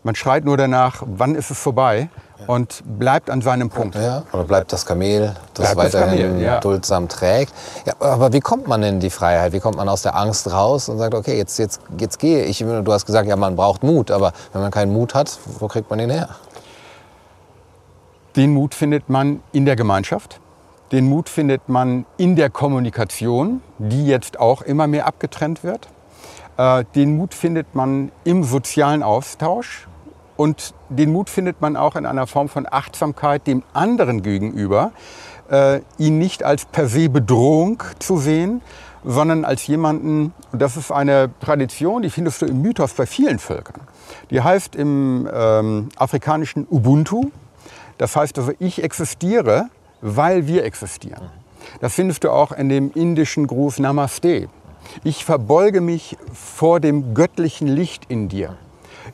Man 0.02 0.14
schreit 0.16 0.44
nur 0.44 0.58
danach, 0.58 1.02
wann 1.06 1.34
ist 1.34 1.50
es 1.50 1.58
vorbei 1.58 2.10
und 2.46 2.82
bleibt 2.98 3.30
an 3.30 3.40
seinem 3.40 3.70
Punkt. 3.70 3.94
Ja, 3.94 4.24
oder 4.32 4.44
bleibt 4.44 4.72
das 4.72 4.84
Kamel, 4.84 5.34
das 5.54 5.72
bleibt 5.72 5.94
weiterhin 5.94 6.18
das 6.18 6.28
Kamel, 6.28 6.42
ja. 6.42 6.60
duldsam 6.60 7.08
trägt. 7.08 7.54
Ja, 7.86 7.94
aber 8.00 8.32
wie 8.32 8.40
kommt 8.40 8.66
man 8.66 8.82
in 8.82 9.00
die 9.00 9.08
Freiheit? 9.08 9.52
Wie 9.52 9.60
kommt 9.60 9.76
man 9.76 9.88
aus 9.88 10.02
der 10.02 10.14
Angst 10.14 10.52
raus 10.52 10.90
und 10.90 10.98
sagt, 10.98 11.14
okay, 11.14 11.38
jetzt, 11.38 11.58
jetzt, 11.58 11.80
jetzt 11.98 12.18
gehe 12.18 12.44
ich. 12.44 12.58
Du 12.58 12.92
hast 12.92 13.06
gesagt, 13.06 13.28
ja, 13.28 13.36
man 13.36 13.56
braucht 13.56 13.82
Mut, 13.82 14.10
aber 14.10 14.32
wenn 14.52 14.60
man 14.60 14.70
keinen 14.70 14.92
Mut 14.92 15.14
hat, 15.14 15.38
wo 15.58 15.68
kriegt 15.68 15.88
man 15.88 15.98
den 15.98 16.10
her? 16.10 16.28
Den 18.36 18.52
Mut 18.52 18.74
findet 18.74 19.08
man 19.08 19.42
in 19.52 19.64
der 19.64 19.76
Gemeinschaft. 19.76 20.40
Den 20.90 21.08
Mut 21.08 21.28
findet 21.28 21.68
man 21.68 22.04
in 22.16 22.34
der 22.34 22.50
Kommunikation, 22.50 23.62
die 23.78 24.06
jetzt 24.06 24.40
auch 24.40 24.62
immer 24.62 24.88
mehr 24.88 25.06
abgetrennt 25.06 25.62
wird. 25.62 25.88
Äh, 26.56 26.84
den 26.96 27.16
Mut 27.16 27.32
findet 27.32 27.76
man 27.76 28.10
im 28.24 28.42
sozialen 28.42 29.04
Austausch. 29.04 29.86
Und 30.36 30.74
den 30.88 31.12
Mut 31.12 31.30
findet 31.30 31.60
man 31.60 31.76
auch 31.76 31.94
in 31.94 32.06
einer 32.06 32.26
Form 32.26 32.48
von 32.48 32.66
Achtsamkeit 32.68 33.46
dem 33.46 33.62
anderen 33.72 34.22
gegenüber, 34.22 34.90
äh, 35.48 35.80
ihn 35.98 36.18
nicht 36.18 36.42
als 36.42 36.64
per 36.64 36.88
se 36.88 37.08
Bedrohung 37.08 37.84
zu 38.00 38.16
sehen, 38.16 38.62
sondern 39.04 39.44
als 39.44 39.64
jemanden, 39.68 40.32
und 40.50 40.60
das 40.60 40.76
ist 40.76 40.90
eine 40.90 41.30
Tradition, 41.38 42.02
die 42.02 42.10
findest 42.10 42.42
du 42.42 42.46
im 42.46 42.62
Mythos 42.62 42.94
bei 42.94 43.06
vielen 43.06 43.38
Völkern. 43.38 43.82
Die 44.30 44.40
heißt 44.40 44.74
im 44.74 45.28
ähm, 45.32 45.90
afrikanischen 45.96 46.66
Ubuntu, 46.68 47.30
das 47.98 48.16
heißt 48.16 48.38
also, 48.38 48.52
ich 48.58 48.82
existiere, 48.82 49.66
weil 50.00 50.46
wir 50.46 50.64
existieren. 50.64 51.30
Das 51.80 51.94
findest 51.94 52.24
du 52.24 52.30
auch 52.30 52.52
in 52.52 52.68
dem 52.68 52.92
indischen 52.92 53.46
Gruß 53.46 53.78
Namaste. 53.78 54.48
Ich 55.02 55.24
verbeuge 55.24 55.80
mich 55.80 56.16
vor 56.32 56.80
dem 56.80 57.14
göttlichen 57.14 57.68
Licht 57.68 58.04
in 58.08 58.28
dir. 58.28 58.56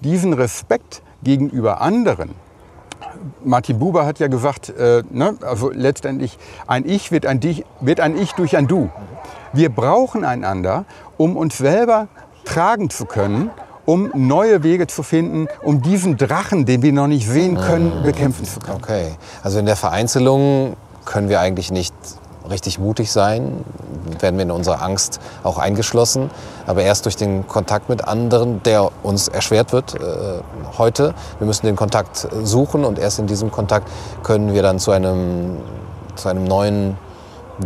Diesen 0.00 0.32
Respekt 0.32 1.02
gegenüber 1.22 1.80
anderen, 1.80 2.34
Martin 3.44 3.78
Buber 3.78 4.06
hat 4.06 4.18
ja 4.18 4.28
gesagt, 4.28 4.70
äh, 4.70 5.02
ne, 5.10 5.36
also 5.42 5.70
letztendlich 5.70 6.38
ein 6.66 6.88
Ich 6.88 7.12
wird 7.12 7.26
ein, 7.26 7.40
Dich, 7.40 7.64
wird 7.80 8.00
ein 8.00 8.16
Ich 8.16 8.32
durch 8.32 8.56
ein 8.56 8.66
Du. 8.66 8.90
Wir 9.52 9.68
brauchen 9.68 10.24
einander, 10.24 10.84
um 11.16 11.36
uns 11.36 11.58
selber 11.58 12.08
tragen 12.44 12.90
zu 12.90 13.06
können 13.06 13.50
um 13.86 14.10
neue 14.14 14.62
Wege 14.62 14.86
zu 14.86 15.02
finden, 15.02 15.48
um 15.62 15.82
diesen 15.82 16.16
Drachen, 16.16 16.66
den 16.66 16.82
wir 16.82 16.92
noch 16.92 17.06
nicht 17.06 17.28
sehen 17.28 17.56
können, 17.56 18.02
bekämpfen 18.02 18.44
zu 18.44 18.60
können. 18.60 18.76
Okay, 18.76 19.12
also 19.42 19.58
in 19.58 19.66
der 19.66 19.76
Vereinzelung 19.76 20.76
können 21.04 21.28
wir 21.28 21.40
eigentlich 21.40 21.70
nicht 21.70 21.94
richtig 22.48 22.78
mutig 22.78 23.12
sein, 23.12 23.64
werden 24.18 24.36
wir 24.36 24.42
in 24.42 24.50
unserer 24.50 24.82
Angst 24.82 25.20
auch 25.42 25.58
eingeschlossen. 25.58 26.30
Aber 26.66 26.82
erst 26.82 27.04
durch 27.04 27.16
den 27.16 27.46
Kontakt 27.46 27.88
mit 27.88 28.06
anderen, 28.06 28.62
der 28.62 28.90
uns 29.02 29.28
erschwert 29.28 29.72
wird 29.72 29.94
äh, 29.94 29.98
heute. 30.76 31.14
Wir 31.38 31.46
müssen 31.46 31.66
den 31.66 31.76
Kontakt 31.76 32.28
suchen 32.42 32.84
und 32.84 32.98
erst 32.98 33.18
in 33.18 33.26
diesem 33.26 33.50
Kontakt 33.50 33.88
können 34.22 34.52
wir 34.52 34.62
dann 34.62 34.78
zu 34.78 34.90
einem, 34.90 35.56
zu 36.16 36.28
einem 36.28 36.44
neuen 36.44 36.96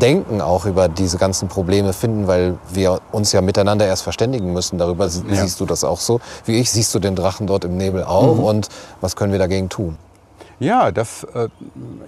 Denken 0.00 0.40
auch 0.40 0.66
über 0.66 0.88
diese 0.88 1.18
ganzen 1.18 1.48
Probleme 1.48 1.92
finden, 1.92 2.26
weil 2.26 2.58
wir 2.72 3.00
uns 3.12 3.32
ja 3.32 3.40
miteinander 3.40 3.86
erst 3.86 4.02
verständigen 4.02 4.52
müssen 4.52 4.76
darüber. 4.78 5.08
Sie- 5.08 5.22
Ja. 5.28 5.36
Siehst 5.36 5.60
du 5.60 5.66
das 5.66 5.84
auch 5.84 6.00
so 6.00 6.20
wie 6.44 6.58
ich? 6.58 6.70
Siehst 6.70 6.94
du 6.94 6.98
den 6.98 7.14
Drachen 7.14 7.46
dort 7.46 7.64
im 7.64 7.76
Nebel 7.76 8.02
auch? 8.04 8.38
Und 8.38 8.68
was 9.00 9.14
können 9.16 9.32
wir 9.32 9.38
dagegen 9.38 9.68
tun? 9.68 9.96
Ja, 10.58 10.90
das, 10.92 11.24
äh, 11.34 11.48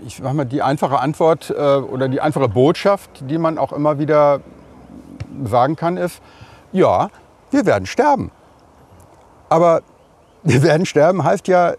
ich 0.06 0.20
sag 0.22 0.32
mal, 0.34 0.44
die 0.44 0.62
einfache 0.62 0.98
Antwort 0.98 1.50
äh, 1.50 1.54
oder 1.76 2.08
die 2.08 2.20
einfache 2.20 2.48
Botschaft, 2.48 3.10
die 3.28 3.38
man 3.38 3.58
auch 3.58 3.72
immer 3.72 3.98
wieder 3.98 4.40
sagen 5.44 5.76
kann, 5.76 5.96
ist, 5.96 6.20
ja, 6.72 7.08
wir 7.50 7.66
werden 7.66 7.86
sterben. 7.86 8.30
Aber 9.48 9.82
wir 10.42 10.62
werden 10.62 10.86
sterben 10.86 11.22
heißt 11.24 11.48
ja, 11.48 11.74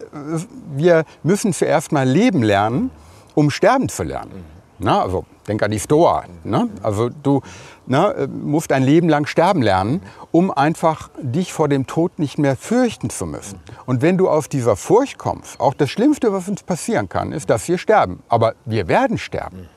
wir 0.74 1.04
müssen 1.22 1.52
zuerst 1.52 1.90
mal 1.92 2.06
leben 2.08 2.42
lernen, 2.42 2.90
um 3.34 3.50
sterben 3.50 3.88
zu 3.88 4.02
lernen. 4.02 4.44
Na, 4.78 5.02
also 5.02 5.24
denk 5.48 5.62
an 5.62 5.70
die 5.70 5.80
Stoa. 5.80 6.24
Ne? 6.44 6.68
Also 6.82 7.08
du 7.08 7.40
na, 7.86 8.12
äh, 8.12 8.26
musst 8.28 8.70
ein 8.70 8.82
Leben 8.82 9.08
lang 9.08 9.26
sterben 9.26 9.62
lernen, 9.62 10.02
um 10.30 10.50
einfach 10.50 11.10
dich 11.20 11.52
vor 11.52 11.68
dem 11.68 11.86
Tod 11.86 12.18
nicht 12.18 12.38
mehr 12.38 12.54
fürchten 12.54 13.10
zu 13.10 13.26
müssen. 13.26 13.60
Und 13.86 14.02
wenn 14.02 14.18
du 14.18 14.28
auf 14.28 14.46
dieser 14.46 14.76
Furcht 14.76 15.18
kommst, 15.18 15.58
auch 15.58 15.74
das 15.74 15.90
Schlimmste, 15.90 16.32
was 16.32 16.48
uns 16.48 16.62
passieren 16.62 17.08
kann, 17.08 17.32
ist, 17.32 17.50
dass 17.50 17.66
wir 17.68 17.78
sterben. 17.78 18.22
Aber 18.28 18.54
wir 18.64 18.88
werden 18.88 19.18
sterben. 19.18 19.68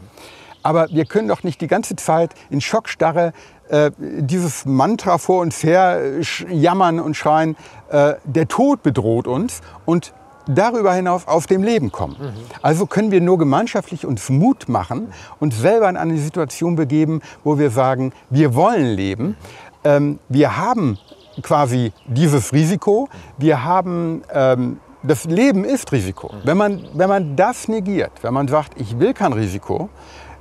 Aber 0.63 0.87
wir 0.89 1.05
können 1.05 1.27
doch 1.27 1.43
nicht 1.43 1.61
die 1.61 1.67
ganze 1.67 1.95
Zeit 1.95 2.35
in 2.51 2.61
Schockstarre 2.61 3.33
äh, 3.69 3.89
dieses 3.97 4.65
Mantra 4.65 5.17
vor 5.17 5.41
uns 5.41 5.63
her 5.63 6.01
äh, 6.19 6.53
jammern 6.53 6.99
und 6.99 7.15
schreien, 7.15 7.55
äh, 7.89 8.15
der 8.25 8.47
Tod 8.47 8.83
bedroht 8.83 9.27
uns 9.27 9.61
und 9.85 10.13
darüber 10.47 10.93
hinaus 10.93 11.27
auf 11.27 11.47
dem 11.47 11.63
Leben 11.63 11.91
kommen. 11.91 12.15
Also 12.61 12.85
können 12.85 13.11
wir 13.11 13.21
nur 13.21 13.37
gemeinschaftlich 13.37 14.05
uns 14.05 14.29
Mut 14.29 14.69
machen 14.69 15.13
und 15.39 15.53
selber 15.53 15.89
in 15.89 15.97
eine 15.97 16.17
Situation 16.17 16.75
begeben, 16.75 17.21
wo 17.43 17.57
wir 17.57 17.71
sagen, 17.71 18.13
wir 18.29 18.55
wollen 18.55 18.85
leben. 18.85 19.37
Ähm, 19.83 20.19
wir 20.29 20.57
haben 20.57 20.97
quasi 21.41 21.93
dieses 22.07 22.53
Risiko. 22.53 23.09
Wir 23.37 23.63
haben 23.63 24.23
ähm, 24.33 24.79
das 25.03 25.25
Leben 25.25 25.63
ist 25.63 25.91
Risiko. 25.91 26.31
Wenn 26.43 26.57
man, 26.57 26.87
wenn 26.93 27.09
man 27.09 27.35
das 27.35 27.67
negiert, 27.67 28.11
wenn 28.21 28.33
man 28.33 28.47
sagt, 28.47 28.79
ich 28.79 28.99
will 28.99 29.13
kein 29.13 29.33
Risiko, 29.33 29.89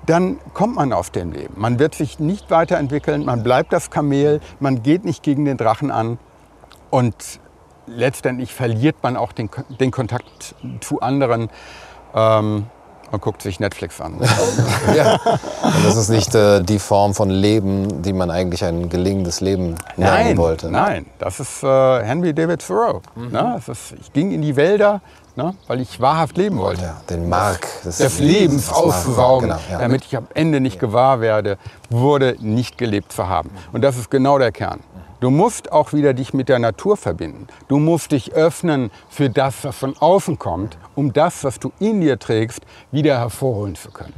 dann 0.07 0.39
kommt 0.55 0.77
man 0.77 0.93
auf 0.93 1.11
dem 1.11 1.33
Leben. 1.33 1.55
Man 1.57 1.79
wird 1.79 1.95
sich 1.95 2.19
nicht 2.19 2.51
weiterentwickeln, 2.51 3.25
man 3.25 3.43
bleibt 3.43 3.73
das 3.73 3.91
Kamel, 3.91 4.41
man 4.59 4.83
geht 4.83 5.05
nicht 5.05 5.23
gegen 5.23 5.45
den 5.45 5.57
Drachen 5.57 5.91
an 5.91 6.19
und 6.91 7.15
letztendlich 7.87 8.55
verliert 8.55 8.97
man 9.03 9.17
auch 9.17 9.33
den, 9.33 9.51
den 9.81 9.91
Kontakt 9.91 10.55
zu 10.81 11.01
anderen. 11.01 11.49
Ähm, 12.15 12.67
man 13.13 13.21
guckt 13.21 13.43
sich 13.43 13.59
Netflix 13.59 14.01
an. 14.01 14.21
Ja. 14.95 15.15
Und 15.63 15.85
das 15.85 15.97
ist 15.97 16.09
nicht 16.11 16.35
äh, 16.35 16.63
die 16.63 16.79
Form 16.79 17.13
von 17.15 17.29
Leben, 17.31 18.03
die 18.03 18.13
man 18.13 18.31
eigentlich 18.31 18.65
ein 18.65 18.89
gelingendes 18.89 19.41
Leben 19.41 19.75
lernen 19.97 20.27
Nein, 20.27 20.37
wollte. 20.37 20.67
ne? 20.67 20.73
nein, 20.73 21.07
das 21.19 21.39
ist 21.41 21.63
äh, 21.63 22.03
Henry 22.05 22.33
David 22.35 22.65
Thoreau. 22.67 23.03
Ne? 23.17 23.53
Das 23.57 23.69
ist, 23.69 23.95
ich 24.01 24.13
ging 24.13 24.31
in 24.33 24.43
die 24.43 24.55
Wälder, 24.57 25.01
ne? 25.37 25.55
weil 25.67 25.81
ich 25.81 26.01
wahrhaft 26.01 26.37
leben 26.37 26.59
wollte. 26.59 26.83
Ja, 26.83 27.01
den 27.11 27.29
Mark 27.29 27.67
des, 27.85 27.99
des 27.99 28.19
Lebens 28.21 28.69
das 28.69 28.77
aufzusaugen, 28.77 29.49
Genau, 29.51 29.61
ja. 29.71 29.79
damit 29.79 30.05
ich 30.05 30.17
am 30.17 30.27
Ende 30.35 30.61
nicht 30.61 30.79
gewahr 30.79 31.21
werde, 31.21 31.59
wurde 31.89 32.37
nicht 32.41 32.79
gelebt 32.79 33.13
zu 33.13 33.29
haben. 33.29 33.51
Und 33.73 33.83
das 33.83 33.97
ist 33.97 34.11
genau 34.11 34.39
der 34.39 34.53
Kern. 34.53 34.81
Du 35.21 35.29
musst 35.29 35.71
auch 35.71 35.93
wieder 35.93 36.15
dich 36.15 36.33
mit 36.33 36.49
der 36.49 36.59
Natur 36.59 36.97
verbinden. 36.97 37.47
Du 37.69 37.79
musst 37.79 38.13
dich 38.13 38.33
öffnen 38.33 38.91
für 39.11 39.29
das, 39.29 39.65
was 39.65 39.77
von 39.77 39.95
außen 39.99 40.39
kommt, 40.39 40.79
um 40.95 41.13
das, 41.13 41.45
was 41.45 41.59
du 41.59 41.73
in 41.79 42.01
dir 42.01 42.19
trägst, 42.19 42.61
wieder 42.91 43.19
hervorholen 43.19 43.75
zu 43.75 43.91
können. 43.91 44.15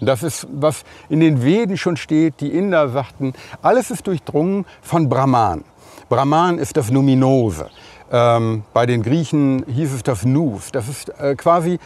Und 0.00 0.06
Das 0.06 0.22
ist, 0.22 0.46
was 0.52 0.84
in 1.08 1.18
den 1.18 1.42
Veden 1.42 1.76
schon 1.76 1.96
steht. 1.96 2.40
Die 2.40 2.56
Inder 2.56 2.88
sagten, 2.88 3.32
alles 3.62 3.90
ist 3.90 4.06
durchdrungen 4.06 4.64
von 4.80 5.08
Brahman. 5.08 5.64
Brahman 6.08 6.58
ist 6.58 6.76
das 6.76 6.90
Numinose. 6.90 7.68
Ähm, 8.12 8.62
bei 8.72 8.86
den 8.86 9.02
Griechen 9.02 9.64
hieß 9.66 9.92
es 9.92 10.02
das 10.04 10.24
Nous. 10.24 10.70
Das 10.70 10.88
ist 10.88 11.08
äh, 11.18 11.34
quasi 11.34 11.80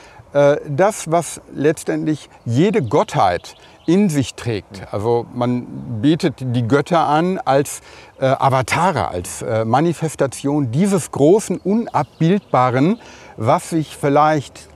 das, 0.68 1.10
was 1.10 1.40
letztendlich 1.54 2.28
jede 2.44 2.82
Gottheit 2.82 3.56
in 3.86 4.10
sich 4.10 4.34
trägt. 4.34 4.82
Also 4.92 5.26
man 5.32 6.00
betet 6.02 6.34
die 6.38 6.66
Götter 6.66 7.06
an 7.06 7.38
als 7.38 7.80
äh, 8.20 8.26
Avatare, 8.26 9.08
als 9.08 9.42
äh, 9.42 9.64
Manifestation 9.64 10.72
dieses 10.72 11.12
großen, 11.12 11.58
unabbildbaren, 11.58 13.00
was 13.36 13.70
sich 13.70 13.96
vielleicht 13.96 14.68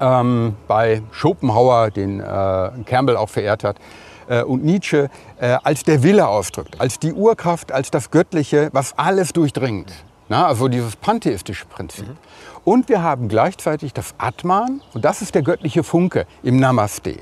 ähm, 0.00 0.56
bei 0.66 1.02
Schopenhauer, 1.12 1.90
den 1.90 2.20
äh, 2.20 2.24
Campbell 2.86 3.16
auch 3.16 3.28
verehrt 3.28 3.62
hat, 3.62 3.76
äh, 4.28 4.42
und 4.42 4.64
Nietzsche 4.64 5.10
äh, 5.38 5.58
als 5.62 5.82
der 5.82 6.02
Wille 6.02 6.26
ausdrückt, 6.26 6.80
als 6.80 6.98
die 6.98 7.12
Urkraft, 7.12 7.72
als 7.72 7.90
das 7.90 8.10
Göttliche, 8.10 8.70
was 8.72 8.98
alles 8.98 9.32
durchdringt. 9.32 9.92
Na, 10.28 10.46
also 10.46 10.66
dieses 10.66 10.96
pantheistische 10.96 11.66
Prinzip. 11.66 12.06
Und 12.66 12.88
wir 12.88 13.00
haben 13.00 13.28
gleichzeitig 13.28 13.94
das 13.94 14.16
Atman, 14.18 14.82
und 14.92 15.04
das 15.04 15.22
ist 15.22 15.36
der 15.36 15.42
göttliche 15.42 15.84
Funke 15.84 16.26
im 16.42 16.56
Namaste. 16.58 17.18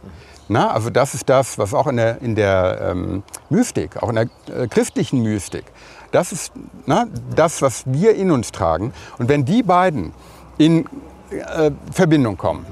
Na, 0.49 0.71
also 0.71 0.89
das 0.89 1.13
ist 1.13 1.29
das, 1.29 1.59
was 1.59 1.75
auch 1.75 1.87
in 1.87 1.99
der, 1.99 2.23
in 2.23 2.35
der 2.35 2.79
ähm, 2.81 3.23
Mystik, 3.51 4.03
auch 4.03 4.09
in 4.09 4.15
der 4.15 4.29
äh, 4.49 4.67
christlichen 4.69 5.23
Mystik, 5.23 5.65
das 6.13 6.33
ist 6.33 6.51
na, 6.87 7.05
das, 7.37 7.61
was 7.61 7.83
wir 7.85 8.15
in 8.15 8.31
uns 8.31 8.53
tragen. 8.53 8.95
Und 9.19 9.29
wenn 9.29 9.45
die 9.45 9.63
beiden 9.63 10.15
in 10.57 10.87
äh, 11.29 11.71
Verbindung 11.93 12.39
kommen, 12.39 12.65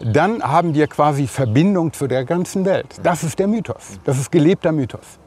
dann 0.00 0.42
haben 0.42 0.72
wir 0.72 0.86
quasi 0.86 1.26
Verbindung 1.26 1.92
zu 1.92 2.06
der 2.06 2.24
ganzen 2.24 2.64
Welt. 2.64 2.86
Das 3.02 3.22
ist 3.22 3.38
der 3.38 3.48
Mythos. 3.48 4.00
Das 4.04 4.18
ist 4.18 4.32
gelebter 4.32 4.72
Mythos. 4.72 5.18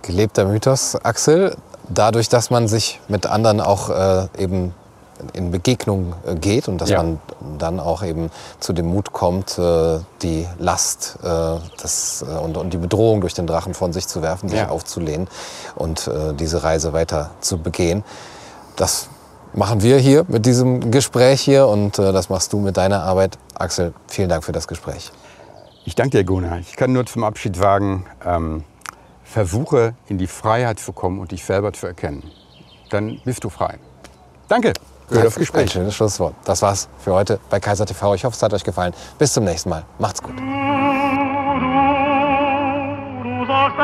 Gelebter 0.00 0.46
Mythos, 0.46 0.96
Axel. 0.96 1.54
Dadurch, 1.90 2.30
dass 2.30 2.48
man 2.48 2.66
sich 2.66 2.98
mit 3.08 3.26
anderen 3.26 3.60
auch 3.60 3.90
äh, 3.90 4.28
eben 4.38 4.72
in 5.32 5.50
Begegnung 5.50 6.14
äh, 6.26 6.34
geht 6.34 6.68
und 6.68 6.78
dass 6.80 6.90
Ja. 6.90 6.98
man 7.02 7.20
dann 7.58 7.80
auch 7.80 8.02
eben 8.02 8.30
zu 8.58 8.72
dem 8.72 8.86
Mut 8.86 9.12
kommt, 9.12 9.58
äh, 9.58 10.00
die 10.22 10.46
Last 10.58 11.18
äh, 11.22 11.26
das, 11.80 12.22
und, 12.42 12.56
und 12.56 12.72
die 12.72 12.76
Bedrohung 12.78 13.20
durch 13.20 13.34
den 13.34 13.46
Drachen 13.46 13.74
von 13.74 13.92
sich 13.92 14.06
zu 14.08 14.22
werfen, 14.22 14.48
sich 14.48 14.58
Ja. 14.58 14.68
aufzulehnen 14.68 15.28
und 15.76 16.10
diese 16.38 16.62
Reise 16.62 16.92
weiter 16.92 17.30
zu 17.40 17.58
begehen. 17.58 18.04
Das 18.76 19.08
machen 19.52 19.82
wir 19.82 19.98
hier 19.98 20.24
mit 20.28 20.46
diesem 20.46 20.90
Gespräch 20.90 21.40
hier 21.40 21.66
und 21.66 21.98
das 21.98 22.28
machst 22.28 22.52
du 22.52 22.58
mit 22.58 22.76
deiner 22.76 23.02
Arbeit. 23.02 23.38
Axel, 23.54 23.92
vielen 24.06 24.28
Dank 24.28 24.44
für 24.44 24.52
das 24.52 24.68
Gespräch. 24.68 25.10
Ich 25.84 25.94
danke 25.94 26.18
dir, 26.18 26.24
Gunnar. 26.24 26.58
Ich 26.58 26.76
kann 26.76 26.92
nur 26.92 27.06
zum 27.06 27.24
Abschied 27.24 27.56
sagen, 27.56 28.06
ähm, 28.24 28.64
versuche 29.24 29.94
in 30.08 30.18
die 30.18 30.26
Freiheit 30.26 30.78
zu 30.78 30.92
kommen 30.92 31.18
und 31.20 31.30
dich 31.32 31.44
selber 31.44 31.72
zu 31.72 31.86
erkennen. 31.86 32.22
Dann 32.90 33.20
bist 33.24 33.44
du 33.44 33.50
frei. 33.50 33.78
Danke 34.48 34.72
für 35.10 35.22
das 35.22 35.36
Ein 35.36 35.40
Gespräch. 35.40 35.72
schönes 35.72 35.94
Schlusswort. 35.94 36.34
Das 36.44 36.62
war's 36.62 36.88
für 36.98 37.12
heute 37.12 37.38
bei 37.50 37.60
Kaiser 37.60 37.84
TV. 37.86 38.14
Ich 38.14 38.24
hoffe, 38.24 38.36
es 38.36 38.42
hat 38.42 38.52
euch 38.54 38.64
gefallen. 38.64 38.94
Bis 39.18 39.32
zum 39.32 39.44
nächsten 39.44 39.68
Mal. 39.70 39.84
Macht's 39.98 40.22
gut. 40.22 40.38
Du, 40.38 40.42
du 43.22 43.46
sollst 43.46 43.76